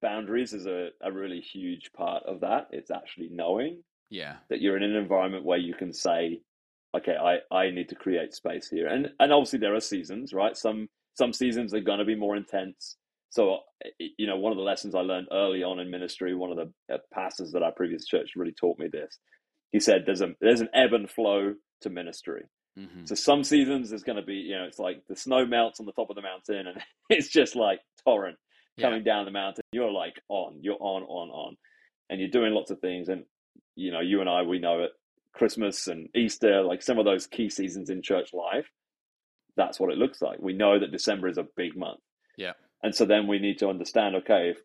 [0.00, 2.68] boundaries is a, a really huge part of that.
[2.70, 4.36] It's actually knowing Yeah.
[4.48, 6.40] that you're in an environment where you can say,
[6.96, 8.86] okay, I, I need to create space here.
[8.88, 10.56] And and obviously there are seasons, right?
[10.56, 12.96] Some some seasons are going to be more intense.
[13.30, 13.60] So
[13.98, 16.56] you know, one of the lessons I learned early on in ministry, one of
[16.88, 19.18] the uh, pastors that our previous church really taught me this.
[19.72, 22.42] He said, "There's a there's an ebb and flow to ministry.
[22.78, 23.08] Mhm.
[23.08, 25.86] So some seasons there's going to be, you know, it's like the snow melts on
[25.86, 26.78] the top of the mountain, and
[27.10, 28.36] it's just like torrent
[28.76, 28.86] Yeah.
[28.86, 29.62] coming down the mountain.
[29.72, 31.56] You're like on, you're on, on, on,
[32.08, 33.08] and you're doing lots of things.
[33.08, 33.24] And
[33.76, 34.90] you know, you and I, we know it.
[35.32, 38.68] Christmas and Easter, like some of those key seasons in church life,
[39.56, 40.38] that's what it looks like.
[40.40, 42.00] We know that December is a big month.
[42.36, 42.52] Yeah.
[42.82, 44.58] And so then we need to understand, okay, if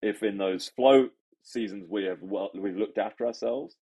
[0.00, 1.08] if in those flow
[1.42, 3.76] seasons we have well, we've looked after ourselves,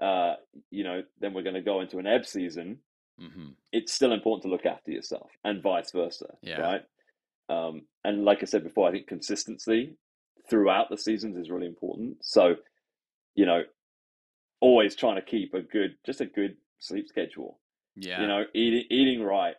[0.00, 0.34] uh,
[0.70, 2.78] you know, then we're going to go into an ebb season.
[3.20, 3.54] Mhm.
[3.72, 6.60] It's still important to look after yourself, and vice versa, Yeah.
[6.60, 6.82] right?
[7.50, 9.96] Um, and like I said before, I think consistency
[10.48, 12.24] throughout the seasons is really important.
[12.24, 12.56] So,
[13.34, 13.62] you know,
[14.60, 17.60] always trying to keep a good, just a good sleep schedule.
[17.96, 18.22] Yeah.
[18.22, 19.56] You know, eating eating right,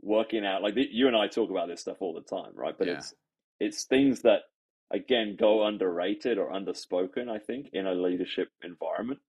[0.00, 0.62] working out.
[0.62, 2.76] Like the, you and I talk about this stuff all the time, right?
[2.76, 2.94] But Yeah.
[2.98, 3.14] it's
[3.60, 4.42] it's things that
[4.90, 7.28] again go underrated or underspoken.
[7.28, 9.20] I think in a leadership environment,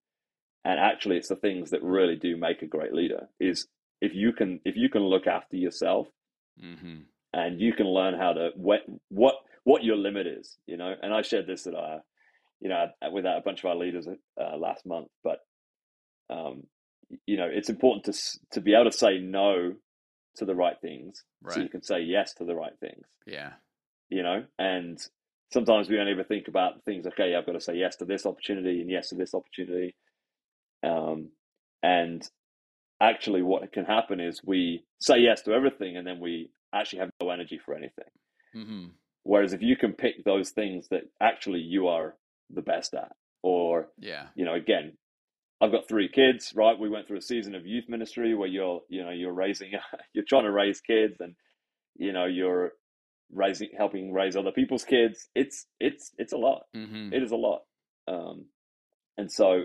[0.65, 3.29] and actually, it's the things that really do make a great leader.
[3.39, 3.67] Is
[4.01, 6.07] if you can if you can look after yourself
[6.61, 7.05] Mhm.
[7.33, 11.13] and you can learn how to what what what your limit is you know and
[11.13, 12.01] i shared this at our
[12.59, 15.39] you know with a bunch of our leaders uh, last month but
[16.29, 16.63] um
[17.27, 18.13] you know it's important to
[18.51, 19.75] to be able to say no
[20.39, 23.51] to the right things so you can say yes to the right things Yeah.
[24.09, 24.97] you know and
[25.53, 28.25] sometimes we don't even think about things okay i've got to say yes to this
[28.25, 29.95] opportunity and yes to this opportunity
[30.83, 31.29] um
[31.83, 32.29] and
[33.01, 37.09] actually what can happen is we say yes to everything and then we actually have
[37.21, 38.11] no energy for anything
[38.55, 38.91] Mhm.
[39.23, 42.15] Whereas if you can pick those things that actually you are
[42.49, 43.11] the best at,
[43.43, 44.29] or Yeah.
[44.33, 44.97] you know, again,
[45.61, 46.77] I've got three kids, right?
[46.79, 49.71] We went through a season of youth ministry where you're, you know, you're raising,
[50.13, 51.35] you're trying to raise kids, and
[51.97, 52.71] you know, you're
[53.31, 55.27] raising, helping raise other people's kids.
[55.35, 56.63] It's it's it's a lot.
[56.75, 57.13] Mhm.
[57.13, 57.61] It is a lot,
[58.07, 58.45] um,
[59.17, 59.63] and so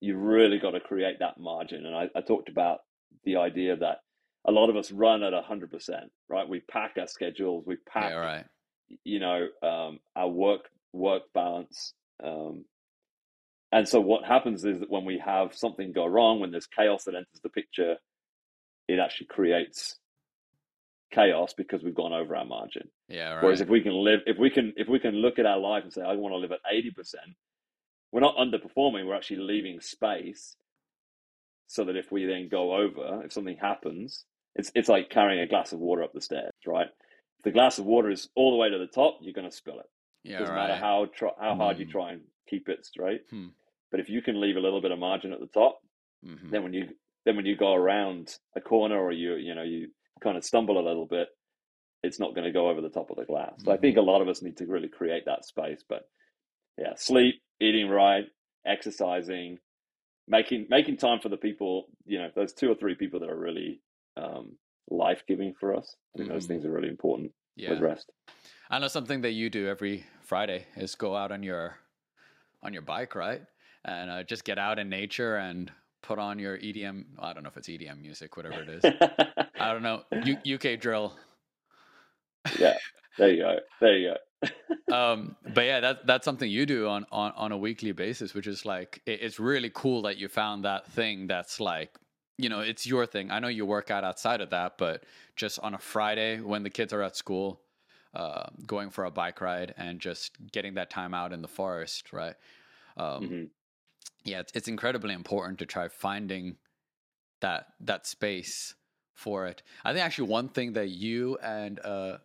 [0.00, 1.84] you really got to create that margin.
[1.84, 2.78] And I, I talked about
[3.24, 3.98] the idea that
[4.46, 6.48] a lot of us run at 100%, right?
[6.48, 8.44] We pack our schedules, we pack, Yeah, right.
[9.04, 11.94] you know, um, our work work balance.
[12.22, 12.64] Um,
[13.72, 17.04] and so what happens is that when we have something go wrong, when there's chaos
[17.04, 17.96] that enters the picture,
[18.88, 19.96] it actually creates
[21.12, 22.88] chaos because we've gone over our margin.
[23.08, 23.44] Yeah, right.
[23.44, 25.84] Whereas if we can live, if we can, if we can look at our life
[25.84, 27.34] and say, I want to live at eighty percent,
[28.12, 29.06] we're not underperforming.
[29.06, 30.56] We're actually leaving space
[31.66, 35.46] so that if we then go over, if something happens, it's it's like carrying a
[35.46, 36.88] glass of water up the stairs, right?
[37.38, 39.54] If the glass of water is all the way to the top, you're going to
[39.56, 39.86] spill it.
[40.28, 40.68] Yeah, Doesn't right.
[40.68, 41.90] matter how try, how hard you Mm.
[41.90, 43.22] try and keep it straight.
[43.30, 43.48] Hmm.
[43.90, 45.80] But if you can leave a little bit of margin at the top,
[46.24, 46.50] Mhm.
[46.50, 46.88] then when you
[47.24, 50.78] then when you go around a corner or you you know you kind of stumble
[50.78, 51.28] a little bit,
[52.02, 53.62] it's not going to go over the top of the glass.
[53.64, 55.82] So I think a lot of us need to really create that space.
[55.88, 56.08] But
[56.78, 58.26] yeah, sleep, eating right,
[58.64, 59.58] exercising,
[60.26, 61.88] making making time for the people.
[62.06, 63.80] You know, those two or three people that are really
[64.16, 64.58] um,
[64.90, 65.94] life giving for us.
[66.14, 66.48] I think those Mhm.
[66.48, 67.70] things are really important Yeah.
[67.70, 68.10] with rest.
[68.70, 71.78] I know something that you do every Friday is go out on your
[72.62, 73.40] on your bike, right?
[73.84, 75.70] And uh, just get out in nature and
[76.02, 77.04] put on your EDM.
[77.18, 78.84] I don't know if it's EDM music, whatever it is.
[79.60, 81.14] I don't know U- UK drill.
[82.58, 82.76] yeah,
[83.16, 83.56] there you go.
[83.80, 84.48] There you go.
[84.90, 88.46] Um, but yeah, that that's something you do on on on a weekly basis, which
[88.46, 91.90] is like it, it's really cool that you found that thing that's like
[92.38, 93.30] you know it's your thing.
[93.30, 95.04] I know you work out outside of that, but
[95.36, 97.60] just on a Friday when the kids are at school,
[98.14, 102.12] uh, going for a bike ride and just getting that time out in the forest,
[102.12, 102.36] right?
[102.96, 103.50] Um, Mhm.
[104.24, 106.58] yeah, it's, it's incredibly important to try finding
[107.40, 108.74] that that space
[109.14, 109.62] for it.
[109.84, 112.18] I think actually one thing that you and uh,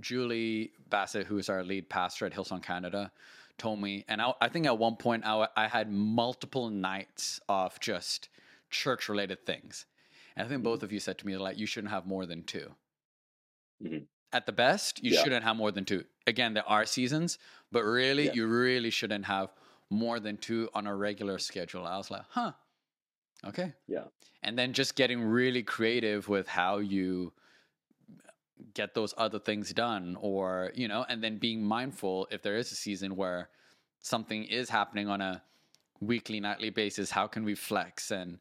[0.00, 3.12] Julie Bassett, who is our lead pastor at Hillsong Canada,
[3.58, 7.78] told me, and I, I think at one point I, I had multiple nights of
[7.80, 8.28] just
[8.70, 9.86] church related things.
[10.36, 12.44] And I think both of you said to me like you shouldn't have more than
[12.44, 12.74] 2
[13.80, 14.06] Mhm.
[14.32, 15.22] At the best, you Yeah.
[15.22, 16.04] shouldn't have more than two.
[16.26, 17.38] Again, there are seasons,
[17.70, 18.32] but really, Yeah.
[18.34, 19.52] you really shouldn't have
[19.90, 21.86] more than two on a regular schedule.
[21.86, 22.52] I was like, huh,
[23.44, 23.74] okay.
[23.86, 24.04] Yeah.
[24.42, 27.32] And then just getting really creative with how you
[28.74, 32.72] get those other things done, or, you know, and then being mindful if there is
[32.72, 33.50] a season where
[34.00, 35.42] something is happening on a
[36.00, 38.10] weekly, nightly basis, how can we flex?
[38.10, 38.38] And,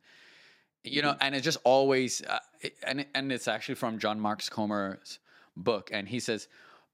[0.84, 4.48] you know, and it's just always, uh, it- and, and it's actually from John Mark
[4.50, 5.20] Comer's
[5.62, 5.90] book.
[5.94, 6.48] And he says,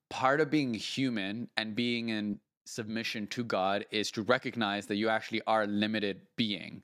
[0.10, 5.10] part of being human and being in submission to God is to recognize that you
[5.10, 6.84] actually are a limited being.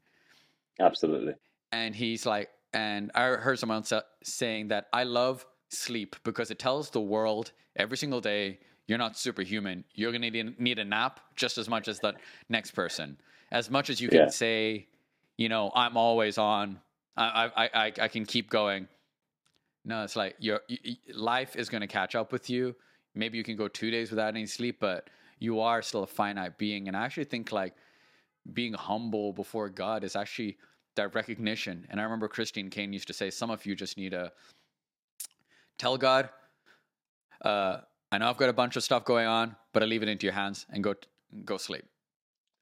[0.79, 1.33] Absolutely.
[1.71, 6.59] And he's like, and I heard someone sa- saying that I love sleep because it
[6.59, 9.83] tells the world every single day you're not superhuman.
[9.93, 12.13] You're going to need, a nap just as much as the
[12.49, 13.17] next person.
[13.51, 14.27] As much as you can Yeah.
[14.27, 14.87] say,
[15.37, 16.79] you know, I'm always on,
[17.15, 18.87] I, I, I, I can keep going.
[19.85, 20.61] No, it's like your
[21.13, 22.75] life is going to catch up with you.
[23.15, 25.09] Maybe you can go two days without any sleep, but
[25.39, 26.87] you are still a finite being.
[26.87, 27.75] And I actually think like
[28.53, 30.57] being humble before God is actually
[30.95, 31.85] that recognition.
[31.89, 34.31] And I remember Christine Caine used to say, some of you just need to
[35.77, 36.29] tell God,
[37.43, 37.79] uh,
[38.11, 40.25] I know I've got a bunch of stuff going on, but I leave it into
[40.25, 40.95] your hands and go
[41.45, 41.83] go sleep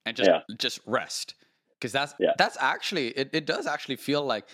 [0.05, 0.41] and just Yeah.
[0.57, 1.35] just rest
[1.73, 2.31] because that's Yeah.
[2.37, 4.47] that's actually it, it does actually feel like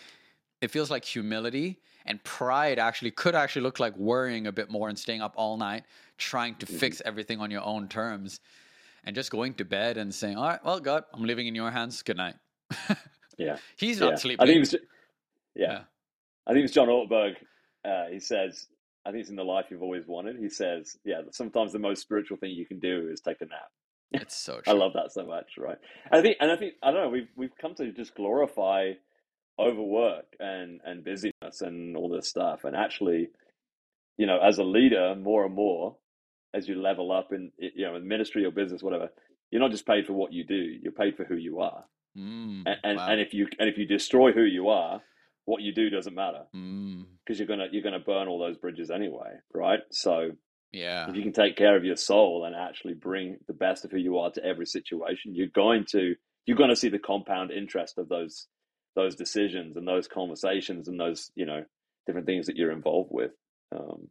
[0.62, 4.90] it feels like humility and pride actually could actually look like worrying a bit more
[4.90, 5.84] and staying up all night
[6.18, 6.78] trying to Mm-hmm.
[6.78, 8.40] fix everything on your own terms
[9.04, 11.72] and just going to bed and saying all right well god i'm living in your
[11.72, 12.36] hands good night
[13.38, 13.58] Yeah.
[13.78, 14.10] he's yeah.
[14.10, 14.80] not sleeping I think it was, yeah.
[15.56, 15.80] Yeah.
[16.48, 17.34] I think it's John Ortberg.
[17.86, 18.68] Uh, he says,
[19.06, 20.38] I think it's in the life you've always wanted.
[20.38, 23.70] He says, yeah, sometimes the most spiritual thing you can do is take a nap.
[24.12, 25.78] it's so I love that so much, right?
[26.12, 28.94] I think, and I think, I don't know, we've we've come to just glorify
[29.60, 33.30] overwork and and busyness and all this stuff, and actually,
[34.18, 35.98] you know, as a leader, more and more,
[36.54, 39.10] as you level up in you know in ministry or business, whatever,
[39.52, 41.84] you're not just paid for what you do; you're paid for who you are.
[42.18, 43.10] Mm, And and, wow.
[43.10, 45.02] and if you and if you destroy who you are,
[45.46, 48.90] what you do doesn't matter Mm, because you're gonna you're gonna burn all those bridges
[48.92, 49.80] anyway, right?
[49.92, 50.32] So
[50.74, 53.92] yeah if you can take care of your soul and actually bring the best of
[53.92, 57.52] who you are to every situation, you're going to you're going to see the compound
[57.52, 58.48] interest of those
[58.98, 61.64] those decisions and those conversations and those you know
[62.06, 63.32] different things that you're involved with.
[63.74, 64.10] Um,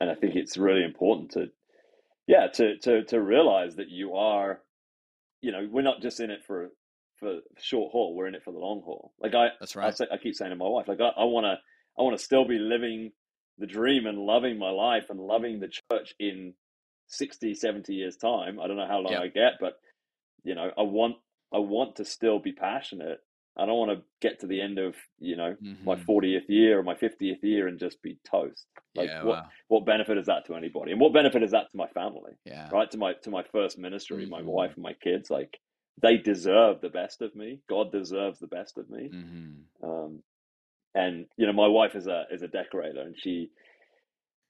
[0.00, 1.46] and I think it's really important to
[2.26, 4.60] yeah to to to realize that you are
[5.42, 6.70] you know we're not just in it for
[7.20, 9.96] for short haul we're in it for the long haul like i that's I, right
[9.96, 11.56] say, I keep saying to my wife, like, I want to,
[11.98, 13.12] I want to still be living
[13.58, 16.54] the dream and loving my life and loving the church in
[17.08, 18.58] 60, 70 years time.
[18.58, 19.20] I don't know how long Yeah.
[19.20, 19.74] I get, but
[20.42, 21.16] you know, I want,
[21.52, 23.20] I want to still be passionate
[23.56, 25.84] I don't want to get to the end of you know Mm-hmm.
[25.86, 28.66] my 40th year or my 50th year and just be toast.
[28.94, 29.48] Like yeah, what wow.
[29.68, 30.92] what benefit is that to anybody?
[30.92, 32.32] And what benefit is that to my family?
[32.44, 34.46] yeah, Right to my to my first ministry, my Mhm.
[34.46, 35.30] wife and my kids.
[35.30, 35.58] Like
[36.02, 37.60] they deserve the best of me.
[37.68, 39.08] God deserves the best of me.
[39.08, 39.52] hmm
[39.82, 40.22] Um,
[40.94, 43.50] and you know, my wife is a is a decorator, and she,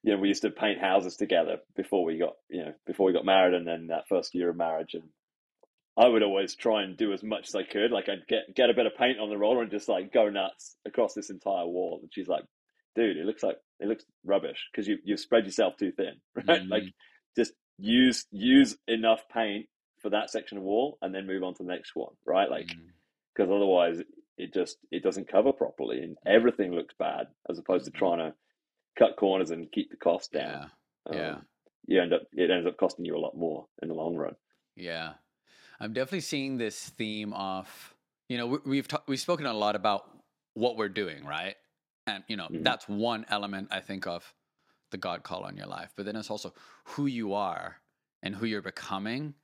[0.02, 3.12] you know, we used to paint houses together before we got you know before we
[3.12, 5.05] got married, and then that first year of marriage, and
[5.97, 7.90] I would always try and do as much as I could.
[7.92, 10.28] Like I'd get get a bit of paint on the roller and just like go
[10.28, 12.01] nuts across this entire wall.
[12.03, 12.45] And she's like,
[12.97, 16.62] "Dude, it looks like it looks rubbish because you you've spread yourself too thin, right?
[16.62, 16.70] Mhm.
[16.70, 16.82] Like
[17.36, 19.66] just use use enough paint
[20.01, 22.51] for that section of wall, and then move on to the next one, right?
[22.51, 22.68] Like
[23.34, 24.01] because otherwise
[24.36, 28.34] it just it doesn't cover properly and everything looks bad as opposed to trying to
[28.99, 30.70] cut corners and keep the cost down.
[31.12, 31.30] yeah, yeah.
[31.34, 31.47] Um,
[31.86, 34.34] you end up it ends up costing you a lot more in the long run.
[34.76, 35.12] Yeah,
[35.81, 37.95] I'm definitely seeing this theme of
[38.29, 40.09] you know we, we've ta- we've spoken a lot about
[40.55, 41.57] what we're doing, right?
[42.07, 42.62] And you know Mhm.
[42.62, 44.35] that's one element I think of
[44.91, 46.55] the God call on your life, but then it's also
[46.85, 47.81] who you are
[48.22, 49.35] and who you're becoming.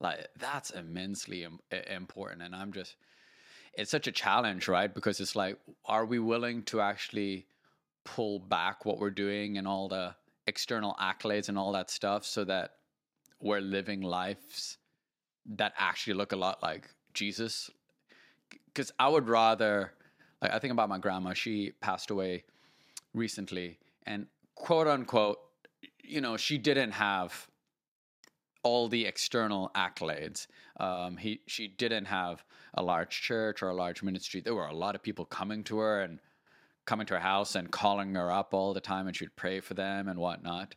[0.00, 2.96] Like that's immensely im- important, and I'm just
[3.74, 4.92] it's such a challenge, right?
[4.92, 7.46] Because it's like, are we willing to actually
[8.04, 10.14] pull back what we're doing and all the
[10.46, 12.76] external accolades and all that stuff so that
[13.40, 14.78] we're living lives
[15.54, 17.70] that actually look a lot like Jesus.
[18.66, 19.92] Because I would rather,
[20.42, 21.32] like, I think about my grandma.
[21.32, 22.44] She passed away
[23.14, 25.38] recently, and quote unquote,
[26.02, 27.48] you know, she didn't have
[28.62, 30.46] all the external accolades.
[30.78, 32.44] Um, he, she didn't have
[32.74, 34.40] a large church or a large ministry.
[34.40, 36.18] There were a lot of people coming to her and
[36.84, 39.74] coming to her house and calling her up all the time, and she'd pray for
[39.74, 40.74] them and whatnot.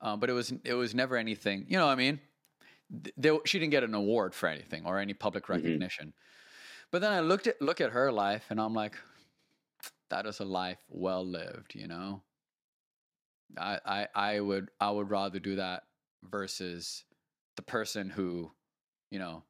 [0.00, 1.66] Um, but it was it was never anything.
[1.68, 2.20] You know, what I mean,
[2.90, 6.14] Th- there, she didn't get an award for anything or any public recognition.
[6.90, 8.96] But then I looked at look at her life, and I'm like,
[10.10, 11.74] that is a life well lived.
[11.74, 12.22] You know,
[13.58, 15.84] I I, I would I would rather do that
[16.22, 17.04] versus
[17.56, 18.52] the person who,
[19.10, 19.44] you know,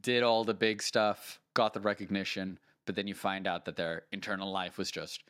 [0.00, 4.06] did all the big stuff, got the recognition, but then you find out that their
[4.12, 5.24] internal life was just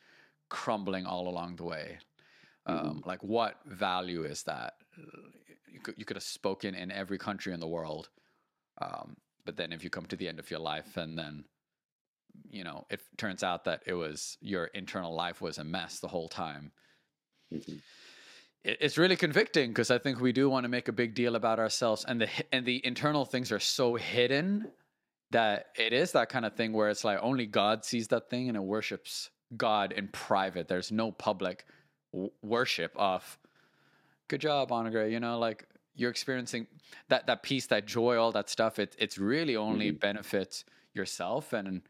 [0.49, 1.99] crumbling all along the way.
[2.65, 4.75] Um, Like, what value is that?
[5.75, 8.09] You could, you could have spoken in every country in the world,
[8.81, 11.43] um, but then if you come to the end of your life and then,
[12.49, 16.07] you know, it turns out that it was your internal life was a mess the
[16.07, 16.71] whole time.
[17.51, 17.81] Mhm.
[18.63, 21.35] It, it's really convicting because I think we do want to make a big deal
[21.35, 24.71] about ourselves, and the and the internal things are so hidden
[25.31, 28.47] that it is that kind of thing where it's like only God sees that thing
[28.47, 30.69] and it worships God in private.
[30.69, 31.65] There's no public
[32.13, 33.37] w- worship of
[34.27, 35.11] good job, Anugreh.
[35.11, 35.65] You know, like
[35.95, 36.67] you're experiencing
[37.09, 38.79] that that peace, that joy, all that stuff.
[38.79, 41.81] It it's really only benefits yourself and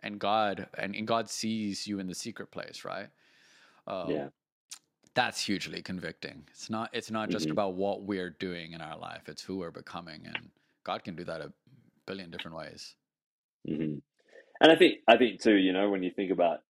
[0.00, 3.08] and God, and, and God sees you in the secret place, right?
[3.86, 4.28] Um, yeah.
[5.14, 6.44] that's hugely convicting.
[6.50, 7.52] It's not it's not just Mhm.
[7.52, 10.50] about what we're doing in our life; it's who we're becoming, and
[10.84, 11.52] God can do that a
[12.06, 12.96] billion different ways.
[13.66, 13.98] hmm
[14.60, 16.60] And I think I think too, you know, when you think about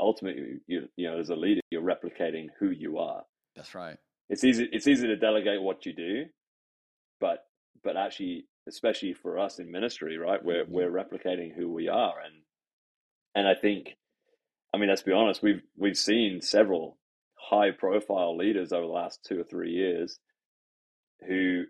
[0.00, 3.24] ultimately, you you know, as a leader, you're replicating who you are.
[3.54, 3.98] That's right.
[4.30, 6.26] It's easy it's easy to delegate what you do,
[7.20, 7.46] but
[7.84, 10.70] but actually, especially for us in ministry, right, we're Mhm.
[10.70, 12.44] we're replicating who we are, and
[13.34, 13.96] and I think,
[14.74, 16.98] I mean, let's be honest, we've we've seen several
[17.36, 20.20] high profile leaders over the last two or three years
[21.28, 21.66] who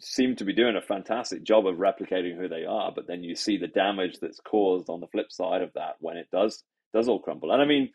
[0.00, 3.34] seem to be doing a fantastic job of replicating who they are, but then you
[3.36, 7.08] see the damage that's caused on the flip side of that when it does does
[7.08, 7.52] all crumble.
[7.52, 7.90] And I mean,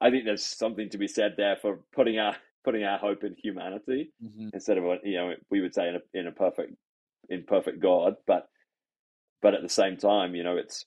[0.00, 2.36] I think there's something to be said there for putting our
[2.66, 4.50] putting our hope in humanity Mhm.
[4.52, 6.74] instead of what you know we would say in a in a perfect
[7.30, 8.48] in perfect God, but
[9.40, 10.84] but at the same time, you know, it's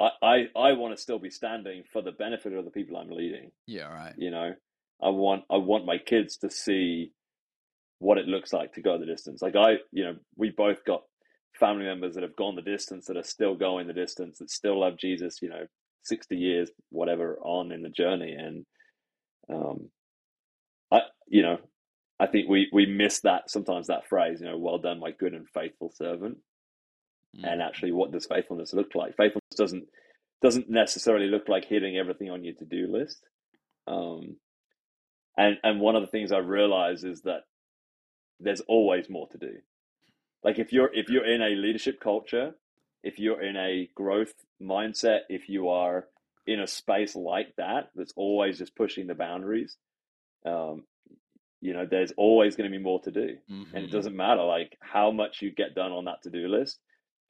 [0.00, 3.08] I I, I want to still be standing for the benefit of the people I'm
[3.10, 3.52] leading.
[3.66, 4.14] Yeah, right.
[4.18, 4.54] You know,
[5.00, 7.12] I want I want my kids to see
[8.00, 9.40] what it looks like to go the distance.
[9.40, 11.04] Like I, you know, we both got
[11.60, 14.80] family members that have gone the distance, that are still going the distance, that still
[14.80, 15.40] love Jesus.
[15.40, 15.66] You know,
[16.02, 18.66] sixty years, whatever, on in the journey, and
[19.48, 19.90] um,
[20.94, 21.58] I, you know,
[22.20, 24.40] I think we we miss that sometimes that phrase.
[24.42, 26.38] You know, well done, my good and faithful servant.
[27.44, 27.62] And Mm.
[27.62, 29.16] actually, what does faithfulness look like?
[29.16, 29.86] Faithfulness doesn't
[30.42, 33.22] doesn't necessarily look like hitting everything on your to do list.
[33.88, 34.36] Um,
[35.38, 37.42] and and one of the things I realize is that
[38.40, 39.58] there's always more to do.
[40.44, 42.54] Like if you're if you're in a leadership culture,
[43.04, 46.08] if you're in a growth mindset, if you are
[46.46, 49.78] in a space like that, that's always just pushing the boundaries,
[50.44, 50.84] um,
[51.60, 53.84] you know, there's always going to be more to do, and Mhm.
[53.84, 56.78] it doesn't matter like how much you get done on that to do list.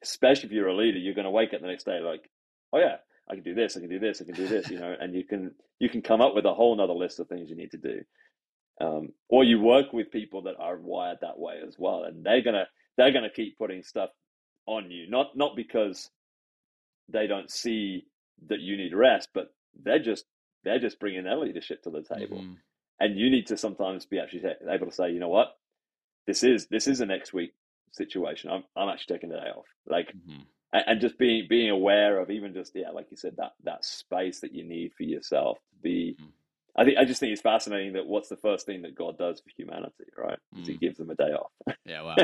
[0.03, 2.29] Especially if you're a leader, you're going to wake up the next day like,
[2.73, 2.99] oh yeah,
[3.29, 5.15] I can do this, I can do this, I can do this, you know, and
[5.15, 7.71] you can you can come up with a whole nother list of things you need
[7.71, 8.05] to do.
[8.81, 12.43] Um, or you work with people that are wired that way as well, and they're
[12.43, 14.11] gonna they're gonna keep putting stuff
[14.67, 16.11] on you, not not because
[17.09, 18.07] they don't see
[18.49, 20.25] that you need rest, but they're just
[20.65, 22.55] they're just bringing their leadership to the table, mm-hmm.
[23.01, 25.57] And you need to sometimes be actually able to say, you know what,
[26.27, 27.55] this is this is a next week
[27.93, 28.51] situation.
[28.51, 30.43] I'm I'm actually taking the day off, like, mm-hmm.
[30.73, 33.85] and, and, just being being aware of even just yeah, like you said, that that
[33.85, 36.17] space that you need for yourself to be.
[36.21, 36.31] Mm-hmm.
[36.77, 39.41] I think I just think it's fascinating that what's the first thing that God does
[39.41, 40.39] for humanity, right?
[40.57, 40.67] Mm.
[40.67, 41.53] He gives them a day off.
[41.85, 42.17] Yeah, wow.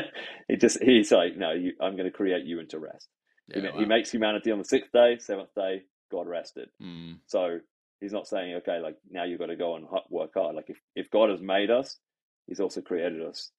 [0.49, 3.09] he just he's like, no, you, I'm going to create you into rest.
[3.47, 3.79] Yeah, he, wow.
[3.79, 6.69] he, makes humanity on the sixth day, seventh day, God rested.
[6.83, 7.19] Mm.
[7.27, 7.61] So
[8.01, 10.57] he's not saying, okay, like now you've got to go and work hard.
[10.57, 11.99] Like if, if God has made us,
[12.47, 13.51] he's also created us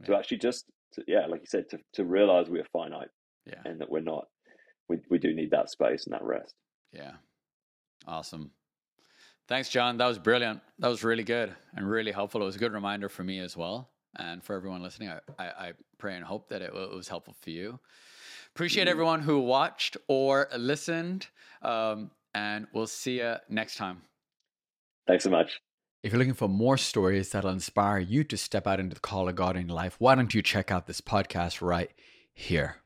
[0.00, 0.06] yeah.
[0.06, 3.08] to actually just, to, yeah, like you said, to, to realize we are finite
[3.46, 3.60] yeah.
[3.64, 4.26] and that we're not,
[4.88, 6.54] we, we do need that space and that rest.
[6.92, 7.12] Yeah.
[8.06, 8.52] Awesome.
[9.48, 9.96] Thanks, Jon.
[9.96, 10.60] That was brilliant.
[10.78, 12.40] That was really good and really helpful.
[12.42, 13.90] It was a good reminder for me as well.
[14.16, 17.34] And for everyone listening, I, I, I pray and hope that it, it was helpful
[17.40, 17.78] for you.
[18.54, 18.90] Appreciate mm-hmm.
[18.90, 21.26] everyone who watched or listened.
[21.62, 24.02] Um, and we'll see you next time.
[25.06, 25.60] Thanks so much.
[26.02, 29.28] If you're looking for more stories that'll inspire you to step out into the call
[29.28, 31.90] of God in your life, why don't you check out this podcast right
[32.32, 32.76] here?